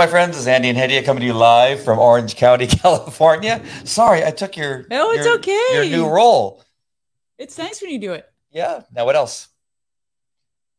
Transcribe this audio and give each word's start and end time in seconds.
My 0.00 0.06
friends. 0.06 0.30
This 0.30 0.40
is 0.40 0.46
Andy 0.46 0.70
and 0.70 0.78
Hedia 0.78 1.04
coming 1.04 1.20
to 1.20 1.26
you 1.26 1.34
live 1.34 1.84
from 1.84 1.98
Orange 1.98 2.34
County, 2.34 2.66
California. 2.82 3.62
Sorry, 3.84 4.24
I 4.24 4.30
took 4.30 4.56
your 4.56 4.86
Oh, 4.90 5.10
it's 5.12 5.26
your- 5.26 5.34
okay. 5.34 5.66
your 5.74 5.84
new 5.84 6.08
role. 6.08 6.64
It's 7.36 7.58
nice 7.58 7.82
when 7.82 7.90
you 7.90 7.98
do 7.98 8.14
it. 8.14 8.24
Yeah. 8.50 8.80
Now 8.94 9.04
what 9.04 9.14
else? 9.14 9.48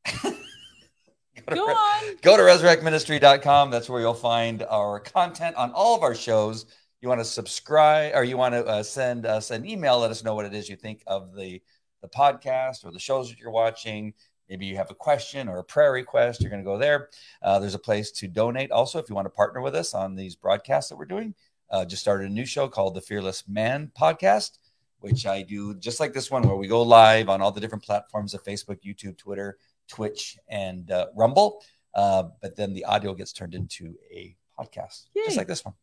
go, 0.24 0.32
to, 0.32 1.56
Go 1.56 1.68
on. 1.70 2.16
go 2.24 2.36
to 2.36 2.42
resurrectministry.com. 2.42 3.70
That's 3.70 3.88
where 3.88 4.02
you'll 4.02 4.16
find 4.16 4.64
our 4.64 5.00
content 5.00 5.56
on 5.56 5.72
all 5.72 5.96
of 5.96 6.02
our 6.02 6.16
shows. 6.16 6.66
You 7.00 7.08
want 7.08 7.22
to 7.22 7.26
subscribe 7.26 8.14
or 8.16 8.24
you 8.24 8.38
want 8.38 8.56
to 8.56 8.66
uh, 8.66 8.82
send 8.82 9.28
us 9.28 9.52
an 9.52 9.70
email, 9.70 10.00
let 10.00 10.10
us 10.10 10.24
know 10.24 10.34
what 10.34 10.46
it 10.48 10.56
is 10.56 10.68
you 10.68 10.78
think 10.78 11.04
of 11.06 11.36
the, 11.36 11.62
the 12.02 12.08
podcast 12.10 12.86
or 12.86 12.92
the 12.92 12.98
shows 12.98 13.30
that 13.30 13.38
you're 13.38 13.52
watching. 13.52 14.16
Maybe 14.52 14.66
you 14.66 14.76
have 14.76 14.92
a 14.92 14.96
question 14.96 15.48
or 15.48 15.60
a 15.60 15.64
prayer 15.64 15.94
request. 15.94 16.42
You're 16.42 16.50
going 16.50 16.62
to 16.62 16.70
go 16.70 16.78
there. 16.78 17.08
Uh, 17.42 17.58
there's 17.58 17.74
a 17.74 17.80
place 17.80 18.12
to 18.12 18.28
donate 18.28 18.70
also 18.70 19.00
if 19.00 19.08
you 19.08 19.16
want 19.16 19.26
to 19.26 19.30
partner 19.30 19.62
with 19.62 19.76
us 19.76 19.94
on 19.94 20.14
these 20.14 20.36
broadcasts 20.36 20.90
that 20.90 20.98
we're 20.98 21.06
doing. 21.06 21.34
Uh, 21.70 21.86
just 21.86 22.02
started 22.02 22.30
a 22.30 22.34
new 22.34 22.46
show 22.46 22.68
called 22.68 22.94
the 22.94 23.00
Fearless 23.00 23.46
Man 23.48 23.90
Podcast, 23.98 24.58
which 25.00 25.26
I 25.26 25.42
do 25.42 25.74
just 25.76 26.02
like 26.02 26.12
this 26.12 26.30
one, 26.30 26.44
where 26.44 26.58
we 26.58 26.68
go 26.68 26.82
live 26.82 27.30
on 27.30 27.42
all 27.42 27.54
the 27.54 27.62
different 27.62 27.86
platforms 27.86 28.34
of 28.34 28.44
Facebook, 28.44 28.84
YouTube, 28.84 29.18
Twitter, 29.18 29.58
Twitch, 29.88 30.38
and 30.50 30.92
uh, 30.92 31.06
Rumble. 31.16 31.64
Uh, 31.96 32.24
but 32.42 32.58
then 32.58 32.74
the 32.74 32.84
audio 32.84 33.14
gets 33.14 33.32
turned 33.32 33.56
into 33.56 33.96
a 34.12 34.36
podcast, 34.60 35.06
Yay. 35.16 35.24
just 35.24 35.38
like 35.38 35.48
this 35.48 35.64
one. 35.64 35.76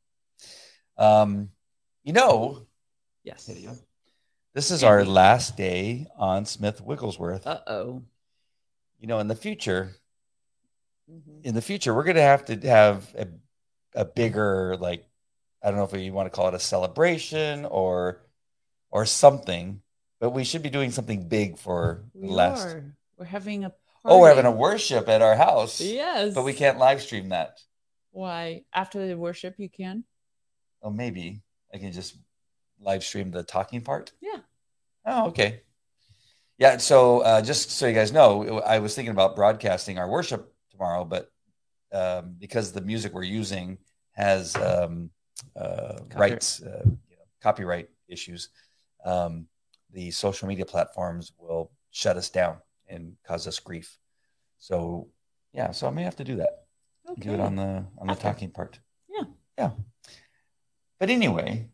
Um, 0.98 1.48
you 2.04 2.12
know, 2.12 2.66
Yes. 3.24 3.50
This 4.52 4.70
is 4.70 4.84
our 4.84 5.06
last 5.06 5.56
day 5.56 6.06
on 6.18 6.44
Smith 6.44 6.82
Wigglesworth. 6.82 7.46
Uh 7.46 7.60
oh. 7.66 8.02
You 8.98 9.06
know, 9.08 9.18
in 9.20 9.28
the 9.28 9.36
future, 9.36 9.94
Mm-hmm. 11.10 11.40
in 11.44 11.54
the 11.54 11.62
future, 11.62 11.94
we're 11.94 12.04
going 12.04 12.16
to 12.16 12.22
have 12.22 12.44
to 12.46 12.56
have 12.68 13.14
a, 13.16 13.28
a 13.94 14.04
bigger, 14.04 14.76
like, 14.78 15.06
I 15.62 15.70
don't 15.70 15.78
know 15.78 15.84
if 15.84 15.94
you 15.98 16.12
want 16.12 16.26
to 16.26 16.30
call 16.30 16.48
it 16.48 16.54
a 16.54 16.58
celebration 16.60 17.64
or 17.64 18.20
or 18.90 19.06
something, 19.06 19.80
but 20.20 20.30
we 20.30 20.44
should 20.44 20.62
be 20.62 20.68
doing 20.68 20.90
something 20.90 21.26
big 21.26 21.56
for 21.58 22.04
We 22.12 22.28
the 22.28 22.34
last. 22.34 22.66
are. 22.66 22.94
We're 23.16 23.24
having 23.24 23.64
a. 23.64 23.72
Oh, 24.04 24.20
we're 24.20 24.28
having 24.28 24.44
a 24.44 24.50
worship 24.52 25.08
at 25.08 25.22
our 25.22 25.34
house, 25.34 25.80
Yes. 25.80 26.34
but 26.34 26.44
we 26.44 26.52
can't 26.52 26.78
live 26.78 27.00
stream 27.00 27.30
that. 27.30 27.58
Why? 28.10 28.64
After 28.74 29.06
the 29.06 29.16
worship, 29.16 29.54
you 29.58 29.70
can. 29.70 30.04
Oh, 30.82 30.90
maybe 30.90 31.40
I 31.72 31.78
can 31.78 31.92
just 31.92 32.16
live 32.80 33.02
stream 33.02 33.30
the 33.30 33.42
talking 33.42 33.80
part. 33.80 34.12
Yeah. 34.20 34.40
Oh, 35.06 35.28
okay. 35.28 35.62
Yeah. 36.58 36.76
So 36.78 37.20
uh, 37.20 37.42
just 37.42 37.70
so 37.70 37.86
you 37.86 37.94
guys 37.94 38.12
know, 38.12 38.60
I 38.60 38.78
was 38.80 38.94
thinking 38.94 39.12
about 39.12 39.36
broadcasting 39.36 39.98
our 39.98 40.08
worship 40.08 40.52
tomorrow, 40.70 41.04
but 41.04 41.30
um, 41.92 42.36
because 42.38 42.72
the 42.72 42.80
music 42.80 43.14
we're 43.14 43.22
using 43.22 43.78
has 44.12 44.54
um, 44.56 45.10
uh, 45.56 45.98
rights, 46.14 46.62
uh, 46.62 46.82
you 46.84 47.16
know, 47.16 47.24
copyright 47.42 47.88
issues, 48.08 48.50
um, 49.04 49.46
the 49.92 50.10
social 50.10 50.48
media 50.48 50.66
platforms 50.66 51.32
will 51.38 51.70
shut 51.90 52.16
us 52.16 52.28
down 52.28 52.58
and 52.88 53.14
cause 53.26 53.46
us 53.46 53.58
grief. 53.58 53.96
So 54.58 55.08
yeah, 55.52 55.70
so 55.70 55.86
I 55.86 55.90
may 55.90 56.02
have 56.02 56.16
to 56.16 56.24
do 56.24 56.36
that. 56.36 56.64
Okay. 57.10 57.22
Do 57.22 57.34
it 57.34 57.40
on 57.40 57.56
the 57.56 57.84
on 57.98 58.06
the 58.06 58.12
After. 58.12 58.22
talking 58.24 58.50
part. 58.50 58.78
Yeah. 59.08 59.24
Yeah. 59.56 59.70
But 60.98 61.10
anyway, 61.10 61.68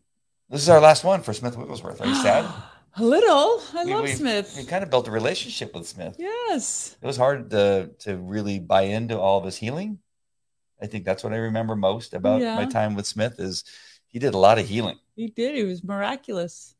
this 0.49 0.61
is 0.61 0.69
our 0.69 0.79
last 0.79 1.03
one 1.03 1.21
for 1.21 1.33
Smith 1.33 1.57
Wigglesworth. 1.57 2.01
Are 2.01 2.07
you 2.07 2.15
sad? 2.15 2.45
a 2.97 3.03
little. 3.03 3.61
I 3.73 3.85
We- 3.85 3.93
love 3.93 4.03
we- 4.03 4.13
Smith. 4.13 4.55
We 4.57 4.65
kind 4.65 4.83
of 4.83 4.89
built 4.89 5.07
a 5.07 5.11
relationship 5.11 5.73
with 5.75 5.87
Smith. 5.87 6.15
yes. 6.19 6.95
It 7.01 7.05
was 7.05 7.17
hard 7.17 7.49
to 7.51 7.91
to 7.99 8.17
really 8.17 8.59
buy 8.59 8.83
into 8.83 9.19
all 9.19 9.37
of 9.39 9.45
his 9.45 9.57
healing. 9.57 9.99
I 10.81 10.87
think 10.87 11.05
that's 11.05 11.23
what 11.23 11.33
I 11.33 11.37
remember 11.37 11.75
most 11.75 12.13
about 12.13 12.41
my 12.41 12.65
time 12.65 12.95
with 12.95 13.07
Smith 13.07 13.39
is 13.39 13.63
he 14.07 14.19
did 14.19 14.33
a 14.33 14.37
lot 14.37 14.59
of 14.59 14.67
healing. 14.67 14.99
He 15.15 15.27
did. 15.27 15.55
He 15.55 15.63
was 15.63 15.83
miraculous. 15.83 16.75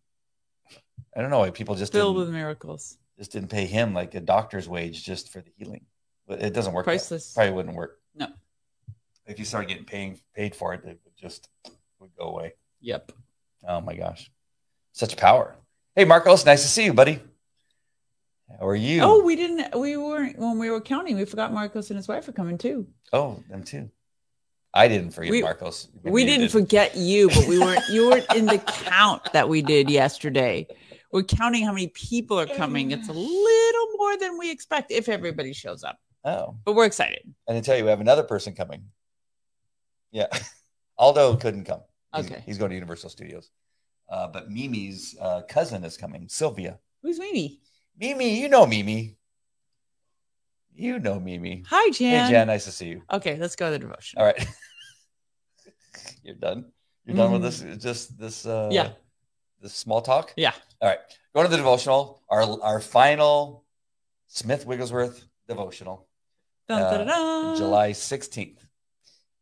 I 1.15 1.21
don't 1.21 1.29
know 1.29 1.39
why 1.39 1.49
people 1.51 1.75
just 1.75 1.93
Filled 1.93 2.17
with 2.17 2.29
miracles. 2.29 2.97
just 3.17 3.31
didn't 3.31 3.49
pay 3.49 3.65
him 3.65 3.93
like 3.93 4.13
a 4.15 4.19
doctor's 4.19 4.67
wage 4.67 5.01
just 5.03 5.31
for 5.31 5.39
the 5.39 5.51
healing. 5.57 5.85
But 6.27 6.41
it 6.41 6.53
doesn't 6.53 6.73
work. 6.73 6.83
Priceless. 6.85 7.33
Probably 7.33 7.53
wouldn't 7.53 7.75
work. 7.75 8.01
No. 8.13 8.27
If 9.25 9.39
you 9.39 9.45
started 9.45 9.69
getting 9.69 9.85
paying 9.85 10.19
paid 10.33 10.55
for 10.55 10.73
it, 10.73 10.83
it 10.83 10.99
would 11.05 11.15
just 11.15 11.47
would 11.99 12.13
go 12.17 12.25
away. 12.25 12.53
Yep. 12.81 13.11
Oh 13.67 13.79
my 13.79 13.95
gosh. 13.95 14.29
Such 14.91 15.15
power. 15.15 15.55
Hey 15.95 16.05
Marcos, 16.05 16.45
nice 16.45 16.61
to 16.63 16.67
see 16.67 16.85
you, 16.85 16.93
buddy. 16.93 17.19
How 18.59 18.67
are 18.67 18.75
you? 18.75 19.01
Oh, 19.01 19.23
we 19.23 19.35
didn't. 19.35 19.77
We 19.79 19.97
weren't 19.97 20.37
when 20.37 20.59
we 20.59 20.69
were 20.69 20.81
counting. 20.81 21.15
We 21.17 21.25
forgot 21.25 21.53
Marcos 21.53 21.89
and 21.89 21.97
his 21.97 22.07
wife 22.07 22.27
are 22.27 22.31
coming 22.33 22.57
too. 22.57 22.87
Oh, 23.13 23.41
them 23.49 23.63
too. 23.63 23.89
I 24.73 24.87
didn't 24.89 25.11
forget 25.11 25.31
We- 25.31 25.41
Marcos. 25.41 25.87
Maybe 26.03 26.13
we 26.13 26.25
didn't 26.25 26.41
did. 26.41 26.51
forget 26.51 26.95
you, 26.97 27.29
but 27.29 27.47
we 27.47 27.59
weren't. 27.59 27.83
You 27.89 28.09
weren't 28.11 28.33
in 28.35 28.45
the 28.45 28.57
count 28.59 29.31
that 29.33 29.47
we 29.47 29.61
did 29.61 29.89
yesterday. 29.89 30.67
We're 31.11 31.23
counting 31.23 31.63
how 31.63 31.71
many 31.71 31.87
people 31.87 32.37
are 32.39 32.45
coming. 32.45 32.91
It's 32.91 33.07
a 33.07 33.13
little 33.13 33.87
more 33.97 34.17
than 34.17 34.37
we 34.37 34.51
expect 34.51 34.91
if 34.91 35.07
everybody 35.07 35.53
shows 35.53 35.81
up, 35.83 35.97
Oh, 36.25 36.57
but 36.65 36.73
we're 36.75 36.85
excited. 36.85 37.21
and 37.47 37.55
to 37.57 37.65
tell 37.65 37.77
you, 37.77 37.85
we 37.85 37.89
have 37.89 38.01
another 38.01 38.23
person 38.23 38.53
coming. 38.53 38.83
Yeah, 40.11 40.27
Aldo 40.97 41.37
couldn't 41.37 41.63
come. 41.63 41.81
He's, 42.15 42.25
Okay. 42.29 42.43
he's 42.45 42.57
going 42.57 42.69
to 42.71 42.75
Universal 42.75 43.11
Studios. 43.11 43.49
Uh, 44.09 44.27
but 44.27 44.49
Mimi's 44.51 45.15
uh, 45.19 45.41
cousin 45.49 45.83
is 45.83 45.97
coming, 45.97 46.27
Sylvia. 46.29 46.79
Who's 47.01 47.19
Mimi? 47.19 47.59
Mimi, 47.99 48.39
you 48.39 48.49
know 48.49 48.65
Mimi. 48.65 49.15
You 50.75 50.99
know 50.99 51.19
Mimi. 51.19 51.63
Hi, 51.67 51.89
Jan. 51.91 52.25
Hey, 52.25 52.31
Jan, 52.31 52.47
nice 52.47 52.65
to 52.65 52.71
see 52.71 52.87
you. 52.89 53.01
Okay, 53.11 53.37
let's 53.37 53.55
go 53.55 53.67
to 53.67 53.71
the 53.71 53.79
devotion. 53.79 54.19
All 54.19 54.25
right. 54.25 54.47
You're 56.23 56.35
done. 56.35 56.65
You're 57.05 57.15
done 57.15 57.31
with 57.31 57.41
this. 57.43 57.61
Just 57.81 58.17
this. 58.19 58.45
Uh, 58.45 58.69
Yeah. 58.71 58.89
This 59.61 59.73
small 59.73 60.01
talk. 60.01 60.33
Yeah. 60.35 60.51
All 60.81 60.89
right. 60.89 60.99
Go 61.33 61.43
to 61.43 61.47
the 61.49 61.57
devotional. 61.57 62.21
Our 62.29 62.61
our 62.61 62.79
final 62.81 63.63
Smith 64.27 64.65
Wigglesworth 64.65 65.23
devotional. 65.47 66.07
Dun, 66.67 66.81
Uh, 66.81 66.89
dun, 66.91 67.07
dun, 67.07 67.07
dun. 67.07 67.55
July 67.57 67.91
16th. 67.91 68.57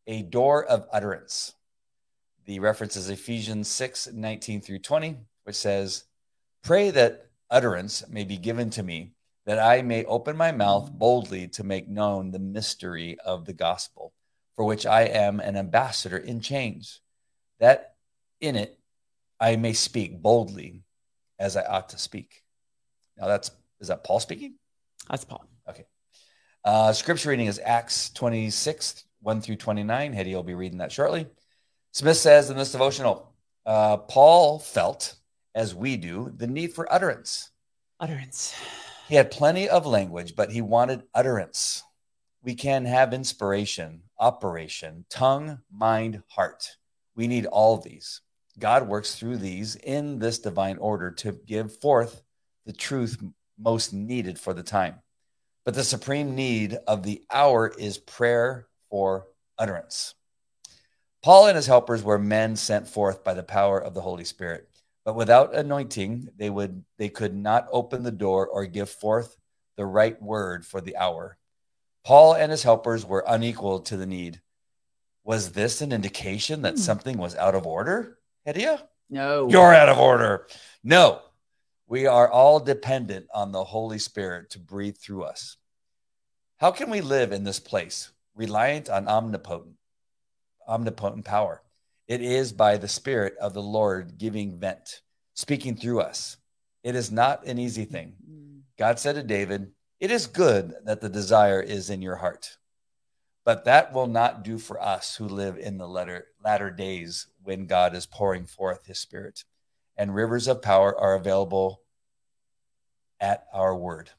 A 0.08 0.22
door 0.22 0.66
of 0.66 0.86
utterance. 0.92 1.54
The 2.46 2.60
reference 2.60 2.98
is 2.98 3.10
Ephesians 3.10 3.70
6 3.70 4.10
19 4.14 4.62
through 4.62 4.80
20, 4.80 5.18
which 5.44 5.56
says, 5.56 6.04
Pray 6.62 6.92
that 6.92 7.28
utterance 7.50 8.04
may 8.10 8.26
be 8.26 8.38
given 8.38 8.70
to 8.72 8.84
me, 8.84 9.14
that 9.46 9.60
I 9.60 9.82
may 9.82 10.04
open 10.06 10.36
my 10.36 10.52
mouth 10.52 10.92
boldly 10.92 11.48
to 11.50 11.64
make 11.64 11.88
known 11.88 12.32
the 12.32 12.40
mystery 12.40 13.18
of 13.26 13.46
the 13.46 13.54
gospel, 13.54 14.14
for 14.56 14.66
which 14.66 14.86
I 14.86 15.04
am 15.04 15.40
an 15.40 15.56
ambassador 15.56 16.18
in 16.18 16.42
chains, 16.42 17.00
that 17.60 17.96
in 18.42 18.56
it 18.56 18.78
I 19.40 19.56
may 19.56 19.74
speak 19.74 20.22
boldly 20.22 20.84
as 21.40 21.56
I 21.56 21.64
ought 21.64 21.90
to 21.90 21.98
speak. 21.98 22.44
Now 23.18 23.28
that's 23.28 23.52
is 23.80 23.88
that 23.88 24.04
Paul 24.04 24.20
speaking? 24.20 24.56
That's 25.10 25.26
Paul. 25.26 25.46
Okay. 25.70 25.86
Uh, 26.64 26.94
scripture 26.94 27.30
reading 27.30 27.48
is 27.48 27.60
Acts 27.64 28.10
26, 28.12 29.04
1 29.22 29.42
through 29.42 29.58
29. 29.58 30.14
Hetty 30.14 30.36
will 30.36 30.44
be 30.44 30.54
reading 30.54 30.78
that 30.78 30.92
shortly. 30.92 31.28
Smith 31.94 32.18
says 32.18 32.50
in 32.50 32.58
this 32.58 32.72
devotional, 32.72 33.32
uh, 33.68 33.98
Paul 33.98 34.58
felt, 34.58 35.14
as 35.54 35.76
we 35.76 35.96
do, 35.96 36.34
the 36.36 36.48
need 36.48 36.74
for 36.74 36.92
utterance. 36.92 37.52
Utterance. 38.00 38.56
He 39.08 39.14
had 39.14 39.30
plenty 39.30 39.70
of 39.70 39.86
language, 39.86 40.36
but 40.36 40.52
he 40.52 40.60
wanted 40.60 41.04
utterance. 41.14 41.84
We 42.42 42.56
can 42.56 42.86
have 42.86 43.14
inspiration, 43.14 44.02
operation, 44.18 45.06
tongue, 45.12 45.60
mind, 45.72 46.24
heart. 46.30 46.78
We 47.16 47.28
need 47.28 47.46
all 47.46 47.78
these. 47.78 48.22
God 48.58 48.88
works 48.88 49.14
through 49.14 49.38
these 49.38 49.76
in 49.76 50.18
this 50.18 50.40
divine 50.40 50.80
order 50.80 51.12
to 51.12 51.34
give 51.46 51.80
forth 51.80 52.24
the 52.66 52.74
truth 52.74 53.24
most 53.60 53.94
needed 53.94 54.40
for 54.40 54.56
the 54.56 54.64
time. 54.64 54.96
But 55.64 55.76
the 55.76 55.84
supreme 55.84 56.34
need 56.34 56.76
of 56.88 57.04
the 57.04 57.22
hour 57.32 57.72
is 57.78 58.00
prayer 58.00 58.66
for 58.90 59.28
utterance. 59.60 60.16
Paul 61.24 61.48
and 61.48 61.56
his 61.56 61.68
helpers 61.68 62.04
were 62.04 62.20
men 62.20 62.56
sent 62.58 62.88
forth 62.88 63.24
by 63.24 63.34
the 63.34 63.44
power 63.44 63.80
of 63.80 63.94
the 63.94 64.02
Holy 64.02 64.26
Spirit. 64.26 64.70
But 65.06 65.16
without 65.16 65.56
anointing, 65.56 66.30
they 66.38 66.50
would 66.50 66.84
they 66.98 67.10
could 67.10 67.34
not 67.36 67.68
open 67.72 68.04
the 68.04 68.12
door 68.12 68.48
or 68.48 68.66
give 68.66 68.90
forth 68.90 69.38
the 69.78 69.86
right 69.86 70.22
word 70.22 70.66
for 70.66 70.82
the 70.82 70.98
hour. 70.98 71.38
Paul 72.04 72.34
and 72.34 72.52
his 72.52 72.64
helpers 72.64 73.06
were 73.06 73.24
unequal 73.28 73.80
to 73.82 73.98
the 73.98 74.06
need. 74.06 74.42
Was 75.24 75.54
this 75.54 75.82
an 75.82 75.94
indication 75.94 76.62
that 76.64 76.74
Hmm. 76.76 76.80
something 76.82 77.18
was 77.18 77.36
out 77.36 77.56
of 77.56 77.66
order, 77.66 78.20
Hedia? 78.46 78.88
No. 79.10 79.50
You're 79.50 79.74
out 79.74 79.90
of 79.90 79.98
order. 79.98 80.48
No, 80.84 81.22
we 81.88 82.06
are 82.06 82.30
all 82.30 82.60
dependent 82.60 83.28
on 83.34 83.52
the 83.52 83.64
Holy 83.64 84.00
Spirit 84.00 84.50
to 84.52 84.60
breathe 84.60 84.98
through 84.98 85.24
us. 85.24 85.58
How 86.58 86.72
can 86.72 86.90
we 86.90 87.02
live 87.02 87.32
in 87.32 87.44
this 87.44 87.60
place, 87.60 88.12
reliant 88.36 88.90
on 88.90 89.08
omnipotent, 89.08 89.76
omnipotent 90.68 91.26
power? 91.26 91.62
It 92.08 92.22
is 92.22 92.52
by 92.52 92.78
the 92.78 92.88
Spirit 92.88 93.36
of 93.40 93.54
the 93.54 93.62
Lord 93.62 94.18
giving 94.18 94.60
vent, 94.60 95.02
speaking 95.34 95.76
through 95.76 96.02
us. 96.02 96.38
It 96.84 96.96
is 96.96 97.12
not 97.12 97.46
an 97.46 97.60
easy 97.60 97.86
thing. 97.86 98.16
God 98.78 99.00
said 99.00 99.16
to 99.16 99.24
David, 99.24 99.72
It 100.00 100.12
is 100.12 100.28
good 100.28 100.74
that 100.84 101.00
the 101.00 101.10
desire 101.10 101.62
is 101.62 101.90
in 101.90 102.02
your 102.02 102.18
heart. 102.18 102.58
But 103.46 103.66
that 103.66 103.94
will 103.94 104.08
not 104.08 104.44
do 104.44 104.58
for 104.58 104.82
us 104.82 105.16
who 105.16 105.28
live 105.28 105.58
in 105.58 105.78
the 105.78 105.88
latter, 105.88 106.28
latter 106.44 106.72
days 106.72 107.28
when 107.42 107.68
God 107.68 107.96
is 107.96 108.06
pouring 108.06 108.46
forth 108.46 108.86
his 108.86 109.00
spirit. 109.00 109.44
And 109.98 110.16
rivers 110.16 110.48
of 110.48 110.62
power 110.62 110.98
are 110.98 111.16
available 111.16 111.82
at 113.20 113.46
our 113.54 113.76
word. 113.76 114.10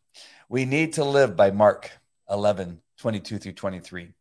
We 0.49 0.65
need 0.65 0.95
to 0.95 1.05
live 1.05 1.37
by 1.37 1.51
Mark 1.51 1.91
11, 2.31 2.81
22 2.99 3.39
through 3.39 3.53
23. 3.53 4.13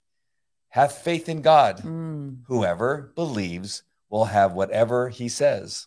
Have 0.73 0.91
faith 0.91 1.29
in 1.29 1.43
God. 1.43 1.83
Mm. 1.83 2.39
Whoever 2.47 3.11
believes 3.13 3.83
will 4.09 4.25
have 4.25 4.53
whatever 4.53 5.09
he 5.09 5.29
says. 5.29 5.85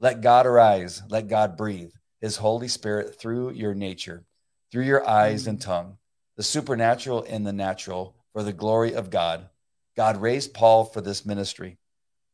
Let 0.00 0.20
God 0.20 0.46
arise. 0.46 1.00
Let 1.08 1.28
God 1.28 1.56
breathe 1.56 1.92
his 2.20 2.36
Holy 2.36 2.66
Spirit 2.66 3.20
through 3.20 3.52
your 3.52 3.72
nature, 3.72 4.24
through 4.72 4.82
your 4.82 5.08
eyes 5.08 5.46
and 5.46 5.60
tongue, 5.60 5.98
the 6.36 6.42
supernatural 6.42 7.22
in 7.22 7.44
the 7.44 7.52
natural 7.52 8.16
for 8.32 8.42
the 8.42 8.52
glory 8.52 8.94
of 8.94 9.10
God. 9.10 9.48
God 9.96 10.16
raised 10.20 10.54
Paul 10.54 10.86
for 10.86 11.00
this 11.00 11.24
ministry. 11.24 11.78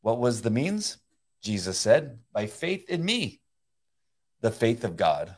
What 0.01 0.17
was 0.17 0.41
the 0.41 0.49
means? 0.49 0.97
Jesus 1.43 1.77
said, 1.77 2.17
by 2.33 2.47
faith 2.47 2.89
in 2.89 3.05
me, 3.05 3.39
the 4.41 4.49
faith 4.49 4.83
of 4.83 4.97
God. 4.97 5.35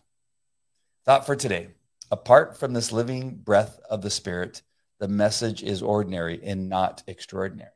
Thought 1.03 1.25
for 1.25 1.36
today 1.36 1.68
apart 2.09 2.57
from 2.57 2.71
this 2.71 2.94
living 2.94 3.31
breath 3.36 3.77
of 3.89 4.01
the 4.01 4.09
Spirit, 4.09 4.62
the 5.00 5.07
message 5.07 5.63
is 5.63 5.81
ordinary 5.81 6.40
and 6.44 6.69
not 6.69 7.04
extraordinary. 7.07 7.72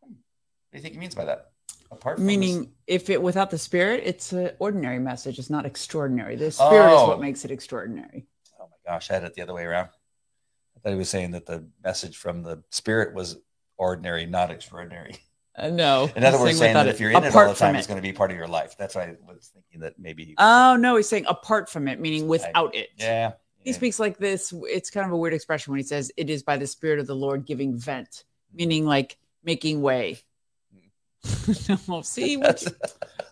What 0.00 0.10
do 0.72 0.78
you 0.78 0.82
think 0.82 0.94
he 0.94 1.00
means 1.00 1.14
by 1.14 1.24
that? 1.26 1.52
Apart 1.90 2.18
from 2.18 2.26
Meaning, 2.26 2.60
this- 2.62 2.68
if 2.86 3.10
it 3.10 3.22
without 3.22 3.50
the 3.50 3.58
spirit, 3.58 4.02
it's 4.04 4.32
an 4.32 4.50
ordinary 4.58 4.98
message. 4.98 5.38
It's 5.38 5.50
not 5.50 5.64
extraordinary. 5.66 6.36
The 6.36 6.50
spirit 6.50 6.92
is 6.94 7.00
Oh. 7.00 7.08
what 7.08 7.20
makes 7.20 7.44
it 7.44 7.50
extraordinary. 7.50 8.26
oh 8.60 8.68
my 8.68 8.76
gosh, 8.92 9.10
I 9.10 9.14
had 9.14 9.24
it 9.24 9.34
the 9.34 9.42
other 9.42 9.54
way 9.54 9.64
around. 9.64 9.88
I 10.76 10.80
thought 10.80 10.90
he 10.90 10.96
was 10.98 11.08
saying 11.08 11.30
that 11.32 11.46
the 11.46 11.68
message 11.82 12.16
from 12.16 12.42
the 12.42 12.62
Spirit 12.70 13.14
was 13.14 13.38
ordinary, 13.76 14.26
not 14.26 14.50
extraordinary. 14.50 15.16
Uh, 15.58 15.68
no. 15.70 16.10
In 16.14 16.22
other 16.22 16.38
words, 16.38 16.58
saying 16.58 16.74
that 16.74 16.86
if 16.86 17.00
you're 17.00 17.10
in 17.10 17.24
it 17.24 17.34
all 17.34 17.48
the 17.48 17.54
time, 17.54 17.76
it's 17.76 17.86
going 17.86 17.96
to 17.96 18.02
be 18.02 18.12
part 18.12 18.30
of 18.30 18.36
your 18.36 18.46
life. 18.46 18.76
That's 18.76 18.94
why 18.94 19.02
I 19.04 19.16
was 19.26 19.48
thinking 19.54 19.80
that 19.80 19.98
maybe. 19.98 20.34
Oh 20.36 20.76
no, 20.76 20.96
he's 20.96 21.08
saying 21.08 21.24
apart 21.28 21.70
from 21.70 21.88
it, 21.88 21.98
meaning 21.98 22.28
without 22.28 22.74
it. 22.74 22.90
yeah. 22.98 23.32
He 23.66 23.72
speaks 23.72 23.98
like 23.98 24.16
this. 24.16 24.54
It's 24.68 24.90
kind 24.90 25.04
of 25.06 25.12
a 25.12 25.16
weird 25.16 25.34
expression 25.34 25.72
when 25.72 25.80
he 25.80 25.84
says, 25.84 26.12
"It 26.16 26.30
is 26.30 26.44
by 26.44 26.56
the 26.56 26.68
Spirit 26.68 27.00
of 27.00 27.08
the 27.08 27.16
Lord 27.16 27.44
giving 27.44 27.76
vent," 27.76 28.22
meaning 28.54 28.86
like 28.86 29.18
making 29.42 29.82
way. 29.82 30.18
no, 31.88 32.02
see, 32.02 32.36
what 32.38 32.62
you- 32.62 32.70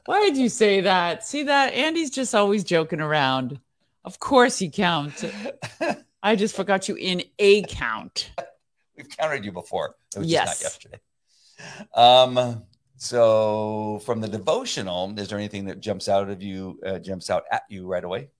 why 0.07 0.23
did 0.23 0.37
you 0.37 0.49
say 0.49 0.81
that? 0.81 1.25
See 1.25 1.45
that 1.45 1.73
Andy's 1.73 2.11
just 2.11 2.35
always 2.35 2.65
joking 2.65 3.01
around. 3.01 3.61
Of 4.05 4.19
course 4.19 4.59
he 4.59 4.69
counts. 4.71 5.25
I 6.21 6.35
just 6.35 6.57
forgot 6.57 6.89
you 6.89 6.97
in 6.97 7.23
a 7.39 7.63
count. 7.63 8.33
We've 8.97 9.09
counted 9.09 9.45
you 9.45 9.53
before. 9.53 9.95
It 10.17 10.19
was 10.19 10.29
Yes. 10.29 10.61
just 10.61 10.85
not 10.85 10.93
yesterday. 10.93 11.01
Um, 11.95 12.65
so 12.97 14.01
from 14.05 14.21
the 14.21 14.29
devotional, 14.29 15.17
is 15.19 15.29
there 15.29 15.39
anything 15.39 15.67
that 15.67 15.81
jumps 15.81 16.09
out 16.09 16.29
of 16.29 16.43
you, 16.43 16.81
uh, 16.85 16.99
jumps 16.99 17.31
out 17.31 17.45
at 17.53 17.63
you 17.69 17.87
right 17.87 18.03
away? 18.05 18.31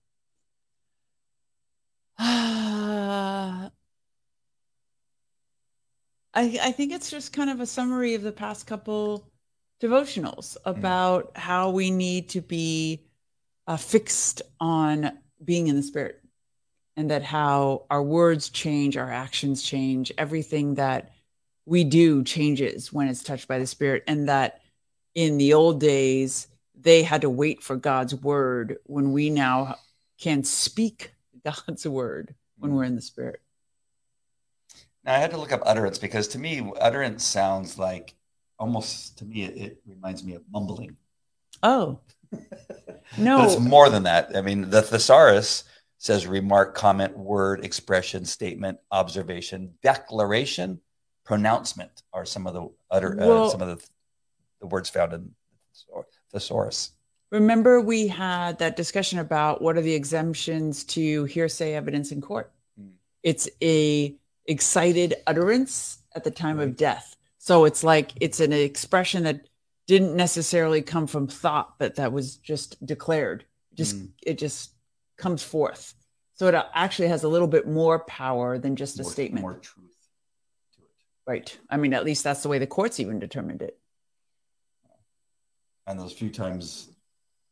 I 2.19 3.69
I 6.35 6.71
think 6.71 6.91
it's 6.93 7.09
just 7.09 7.33
kind 7.33 7.49
of 7.49 7.59
a 7.59 7.65
summary 7.65 8.13
of 8.13 8.21
the 8.21 8.31
past 8.31 8.67
couple 8.67 9.29
devotionals 9.81 10.57
about 10.65 11.31
how 11.35 11.69
we 11.69 11.91
need 11.91 12.29
to 12.29 12.41
be 12.41 13.05
uh, 13.67 13.77
fixed 13.77 14.41
on 14.59 15.11
being 15.43 15.67
in 15.67 15.75
the 15.75 15.83
spirit. 15.83 16.21
And 16.97 17.11
that 17.11 17.23
how 17.23 17.85
our 17.89 18.01
words 18.01 18.49
change, 18.49 18.95
our 18.95 19.11
actions 19.11 19.61
change, 19.61 20.13
everything 20.17 20.75
that 20.75 21.11
we 21.65 21.83
do 21.83 22.23
changes 22.23 22.93
when 22.93 23.09
it's 23.09 23.23
touched 23.23 23.49
by 23.49 23.59
the 23.59 23.67
spirit. 23.67 24.03
And 24.07 24.29
that 24.29 24.61
in 25.13 25.37
the 25.37 25.53
old 25.53 25.81
days 25.81 26.47
they 26.73 27.03
had 27.03 27.21
to 27.21 27.29
wait 27.29 27.63
for 27.63 27.75
God's 27.75 28.15
word 28.15 28.77
when 28.85 29.11
we 29.11 29.29
now 29.29 29.75
can 30.19 30.43
speak 30.43 31.14
God's 31.45 31.87
word 31.87 32.35
when 32.57 32.73
we're 32.73 32.83
in 32.83 32.95
the 32.95 33.01
spirit. 33.01 33.41
Now 35.03 35.13
I 35.15 35.19
had 35.19 35.31
to 35.31 35.37
look 35.37 35.51
up 35.51 35.61
utterance 35.65 35.99
because 35.99 36.27
to 36.29 36.39
me, 36.39 36.71
utterance 36.81 37.23
sounds 37.23 37.77
like 37.77 38.15
almost 38.57 39.19
to 39.19 39.25
me 39.25 39.43
it, 39.43 39.57
it 39.57 39.81
reminds 39.85 40.23
me 40.23 40.33
of 40.33 40.43
mumbling. 40.51 40.97
Oh. 41.63 41.99
But 43.11 43.19
No. 43.19 43.43
it's 43.45 43.59
more 43.59 43.89
than 43.89 44.03
that. 44.03 44.35
I 44.35 44.41
mean, 44.41 44.69
the 44.69 44.81
thesaurus 44.81 45.63
says 45.99 46.25
remark, 46.25 46.73
comment, 46.75 47.15
word, 47.15 47.63
expression, 47.63 48.25
statement, 48.25 48.79
observation, 48.91 49.75
declaration, 49.83 50.81
pronouncement 51.23 52.03
are 52.13 52.25
some 52.25 52.47
of 52.47 52.53
the 52.53 52.67
utter 52.89 53.19
uh, 53.21 53.49
some 53.49 53.61
of 53.61 53.67
the, 53.67 53.87
the 54.59 54.67
words 54.67 54.89
found 54.89 55.13
in 55.13 55.31
the 55.93 56.03
thesaurus. 56.31 56.91
Remember, 57.31 57.81
we 57.81 58.07
had 58.07 58.59
that 58.59 58.75
discussion 58.75 59.19
about 59.19 59.61
what 59.61 59.77
are 59.77 59.81
the 59.81 59.93
exemptions 59.93 60.83
to 60.85 61.25
hearsay 61.25 61.73
evidence 61.73 62.11
in 62.11 62.21
court. 62.21 62.51
Mm. 62.79 62.91
It's 63.23 63.49
a 63.61 64.15
excited 64.45 65.15
utterance 65.25 65.99
at 66.15 66.23
the 66.23 66.31
time 66.31 66.57
Right. 66.57 66.67
of 66.67 66.77
death. 66.77 67.15
So 67.39 67.65
it's 67.65 67.83
like 67.83 68.11
it's 68.21 68.39
an 68.39 68.53
expression 68.53 69.23
that 69.23 69.47
didn't 69.87 70.15
necessarily 70.15 70.81
come 70.81 71.07
from 71.07 71.27
thought, 71.27 71.77
but 71.77 71.95
that 71.95 72.11
was 72.11 72.37
just 72.37 72.83
declared. 72.85 73.45
Just 73.73 73.95
Mm. 73.95 74.11
it 74.23 74.37
just 74.37 74.71
comes 75.17 75.43
forth. 75.43 75.93
So 76.35 76.47
it 76.47 76.55
actually 76.73 77.07
has 77.07 77.23
a 77.23 77.27
little 77.29 77.47
bit 77.47 77.67
more 77.67 77.99
power 78.05 78.57
than 78.57 78.75
just 78.75 78.99
a 78.99 79.03
statement. 79.03 79.41
more 79.41 79.53
truth 79.55 79.95
to 80.75 80.81
it. 80.83 80.89
Right. 81.25 81.57
I 81.69 81.77
mean, 81.77 81.93
at 81.93 82.03
least 82.03 82.23
that's 82.23 82.43
the 82.43 82.49
way 82.49 82.59
the 82.59 82.67
courts 82.67 82.99
even 82.99 83.19
determined 83.19 83.61
it. 83.61 83.79
And 85.87 85.99
those 85.99 86.13
few 86.13 86.29
times, 86.29 86.89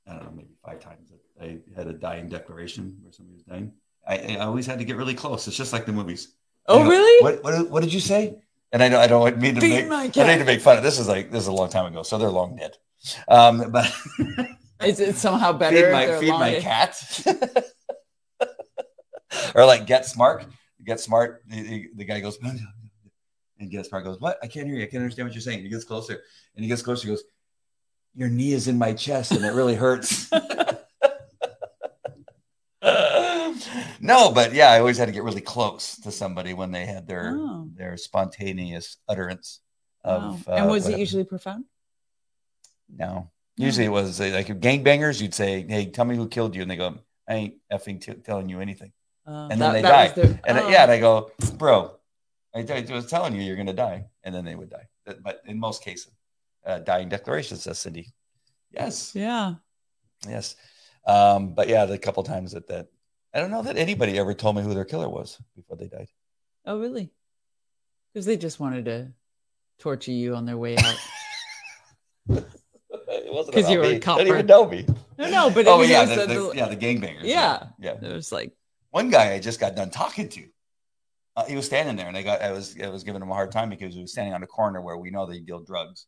I 0.08 0.14
don't 0.14 0.24
know, 0.24 0.32
maybe 0.36 0.56
five 0.66 0.80
times 0.80 1.10
that 1.10 1.44
I 1.44 1.60
had 1.76 1.88
a 1.88 1.94
dying 1.94 2.30
declaration 2.30 2.98
where 3.02 3.12
somebody 3.12 3.36
was 3.36 3.44
dying. 3.44 3.74
I, 4.06 4.38
I 4.38 4.46
always 4.46 4.66
had 4.66 4.80
to 4.80 4.86
get 4.86 4.98
really 4.98 5.14
close. 5.14 5.48
It's 5.48 5.56
just 5.56 5.72
like 5.72 5.86
the 5.86 5.94
movies. 5.94 6.36
Oh, 6.68 6.88
really? 6.88 7.24
What, 7.24 7.44
what 7.44 7.70
what 7.70 7.84
did 7.84 7.94
you 7.94 8.00
say? 8.00 8.42
And 8.72 8.84
I 8.84 8.90
know 8.90 9.00
I 9.00 9.08
don't 9.08 9.38
mean 9.38 9.56
to 9.56 9.62
Feed 9.62 9.88
make 9.88 10.18
I 10.18 10.28
need 10.28 10.40
to 10.40 10.46
make 10.46 10.62
fun 10.62 10.78
of 10.78 10.84
this. 10.84 11.00
Is 11.00 11.08
like 11.08 11.32
this 11.32 11.42
is 11.42 11.48
a 11.48 11.54
long 11.54 11.70
time 11.70 11.86
ago, 11.86 12.04
so 12.04 12.18
they're 12.18 12.30
long 12.30 12.56
dead. 12.56 12.78
Um, 13.28 13.72
but 13.72 13.92
Is 14.86 15.00
it 15.00 15.16
somehow 15.16 15.54
better? 15.54 15.78
feed 15.78 15.92
my 15.92 16.20
feed 16.20 16.32
my 16.32 16.60
cat, 16.60 17.26
or 19.56 19.66
like 19.66 19.86
get 19.86 20.06
smart. 20.06 20.46
Get 20.84 21.00
smart. 21.00 21.44
The, 21.48 21.62
the, 21.62 21.90
the 21.96 22.06
guy 22.06 22.20
goes, 22.20 22.38
and 23.60 23.72
get 23.72 23.86
smart 23.86 24.04
goes, 24.04 24.20
what? 24.20 24.38
I 24.44 24.48
can't 24.48 24.68
hear 24.68 24.76
you. 24.76 24.84
I 24.84 24.88
can't 24.88 25.02
understand 25.02 25.30
what 25.30 25.34
you're 25.34 25.42
saying. 25.42 25.64
He 25.64 25.70
gets 25.70 25.86
closer, 25.86 26.22
and 26.56 26.64
he 26.64 26.68
gets 26.68 26.82
closer. 26.82 27.08
He 27.08 27.14
goes, 27.14 27.24
your 28.15 28.29
knee 28.29 28.53
is 28.53 28.67
in 28.67 28.77
my 28.77 28.93
chest, 28.93 29.32
and 29.32 29.43
it 29.46 29.53
really 29.53 29.75
hurts. 29.75 30.29
no, 34.01 34.32
but 34.32 34.53
yeah, 34.53 34.70
I 34.72 34.79
always 34.79 34.98
had 34.98 35.05
to 35.05 35.12
get 35.12 35.24
really 35.24 35.41
close 35.41 35.96
to 36.01 36.12
somebody 36.12 36.53
when 36.53 36.72
they 36.72 36.86
had 36.86 37.08
their 37.08 37.34
Oh. 37.38 37.70
their 37.75 37.98
spontaneous 37.98 38.98
utterance 39.08 39.60
Wow. 40.03 40.12
of. 40.12 40.48
and 40.48 40.65
uh, 40.65 40.67
was 40.70 40.84
it 40.84 40.88
whatever. 40.89 41.00
usually 41.00 41.24
profound? 41.24 41.65
No. 42.89 43.29
Usually 43.55 43.86
it 43.86 43.89
was 43.89 44.20
uh, 44.20 44.32
like 44.34 44.48
gangbangers. 44.48 45.22
You'd 45.22 45.34
say, 45.34 45.65
"Hey, 45.67 45.86
tell 45.86 46.05
me 46.05 46.15
who 46.15 46.27
killed 46.27 46.55
you," 46.55 46.62
and 46.63 46.70
they 46.72 46.75
go, 46.75 46.98
"I 47.27 47.34
ain't 47.36 47.53
effing 47.72 48.01
t- 48.01 48.13
telling 48.15 48.50
you 48.50 48.60
anything." 48.60 48.91
Uh, 49.25 49.48
And 49.51 49.62
then 49.62 49.74
they 49.74 49.82
was 49.82 49.89
die. 49.91 50.08
the- 50.10 50.39
And 50.43 50.58
oh. 50.60 50.67
I- 50.67 50.72
yeah, 50.72 50.84
and 50.84 50.91
I 50.91 51.00
go, 51.00 51.32
"Bro, 51.58 51.96
I, 52.53 52.60
I 52.62 52.86
was 52.89 53.05
telling 53.05 53.34
you 53.36 53.41
you're 53.43 53.55
gonna 53.55 53.72
die," 53.74 54.05
and 54.24 54.34
then 54.36 54.43
they 54.43 54.55
would 54.55 54.70
die. 54.70 54.88
But- 55.05 55.22
But 55.24 55.41
in 55.46 55.60
most 55.60 55.84
cases, 55.84 56.12
uh, 56.65 56.79
dying 56.79 57.10
declaration 57.10 57.58
says 57.58 57.79
Cindy. 57.79 58.13
Yes, 58.72 59.12
yeah. 59.15 59.55
yes. 60.27 60.55
Um, 61.05 61.53
but 61.53 61.67
yeah, 61.67 61.86
the 61.86 61.98
couple 61.98 62.24
times 62.24 62.53
that 62.53 62.67
that 62.67 62.88
I 63.34 63.39
don't 63.39 63.51
know 63.51 63.62
that 63.63 63.77
anybody 63.77 64.17
ever 64.17 64.34
told 64.34 64.55
me 64.55 64.62
who 64.63 64.74
their 64.74 64.86
killer 64.86 65.10
was 65.10 65.38
before 65.55 65.77
they 65.77 65.88
died. 65.88 66.08
Oh, 66.65 66.79
really? 66.79 67.12
Because 68.13 68.25
they 68.25 68.38
just 68.38 68.60
wanted 68.60 68.86
to 68.86 69.12
torture 69.79 70.12
you 70.12 70.36
on 70.36 70.46
their 70.46 70.58
way 70.58 70.77
out. 70.77 70.96
It 73.25 73.32
wasn't 73.34 73.55
'Cause 73.55 73.63
about 73.65 73.72
you 73.74 73.79
were 73.79 73.86
a 73.86 73.88
me. 73.88 73.93
They 73.93 74.00
copper. 74.00 74.24
didn't 74.24 74.34
even 74.36 74.46
know 74.48 74.67
me. 74.67 74.86
no, 75.17 75.29
no, 75.29 75.50
but 75.50 75.67
oh 75.67 75.82
yeah, 75.82 76.03
it 76.03 76.10
was 76.10 76.17
the, 76.17 76.25
the- 76.27 76.34
the- 76.34 76.50
the- 76.50 76.55
yeah, 76.55 76.67
the 76.67 76.75
gangbangers. 76.77 77.24
Yeah. 77.24 77.63
yeah. 77.79 77.93
it 78.01 78.13
was 78.13 78.32
like, 78.32 78.53
One 78.91 79.10
guy 79.10 79.34
I 79.34 79.39
just 79.39 79.60
got 79.60 79.75
done 79.75 79.89
talking 79.89 80.29
to. 80.29 80.43
Uh, 81.36 81.46
he 81.46 81.55
was 81.55 81.65
standing 81.65 81.96
there, 81.96 82.08
and 82.08 82.15
I 82.15 82.22
got 82.22 82.41
I 82.43 82.51
was 82.51 82.75
I 82.82 82.89
was 82.89 83.03
giving 83.03 83.22
him 83.22 83.29
a 83.32 83.34
hard 83.34 83.51
time 83.51 83.70
because 83.72 83.96
he 83.96 84.01
was 84.01 84.12
standing 84.12 84.34
on 84.36 84.43
a 84.43 84.48
corner 84.48 84.82
where 84.82 84.98
we 84.98 85.10
know 85.10 85.25
they 85.25 85.39
deal 85.39 85.60
drugs, 85.62 86.05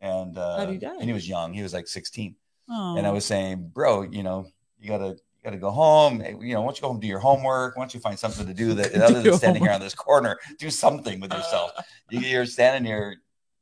and 0.00 0.36
uh, 0.36 0.66
he 0.66 0.78
and 0.84 1.02
he 1.02 1.12
was 1.12 1.28
young. 1.28 1.52
He 1.54 1.62
was 1.62 1.72
like 1.72 1.86
sixteen, 1.88 2.36
oh, 2.70 2.96
and 2.96 3.06
I 3.06 3.10
was 3.10 3.24
saying, 3.24 3.70
bro, 3.72 4.02
you 4.02 4.22
know, 4.22 4.46
you 4.78 4.88
gotta 4.88 5.08
you 5.08 5.42
gotta 5.44 5.56
go 5.58 5.70
home. 5.70 6.20
You 6.42 6.54
know, 6.54 6.60
why 6.60 6.66
don't 6.68 6.76
you 6.78 6.82
go 6.82 6.88
home 6.88 7.00
do 7.00 7.06
your 7.06 7.18
homework? 7.18 7.76
Why 7.76 7.82
don't 7.82 7.94
you 7.94 8.00
find 8.00 8.18
something 8.18 8.46
to 8.46 8.54
do 8.54 8.74
that 8.74 8.94
other 9.02 9.22
than 9.22 9.32
standing 9.38 9.62
here 9.62 9.72
on 9.72 9.80
this 9.80 9.94
corner? 9.94 10.38
Do 10.58 10.70
something 10.70 11.20
with 11.20 11.32
yourself. 11.32 11.70
You, 12.10 12.20
you're 12.20 12.46
standing 12.46 12.84
here. 12.84 13.16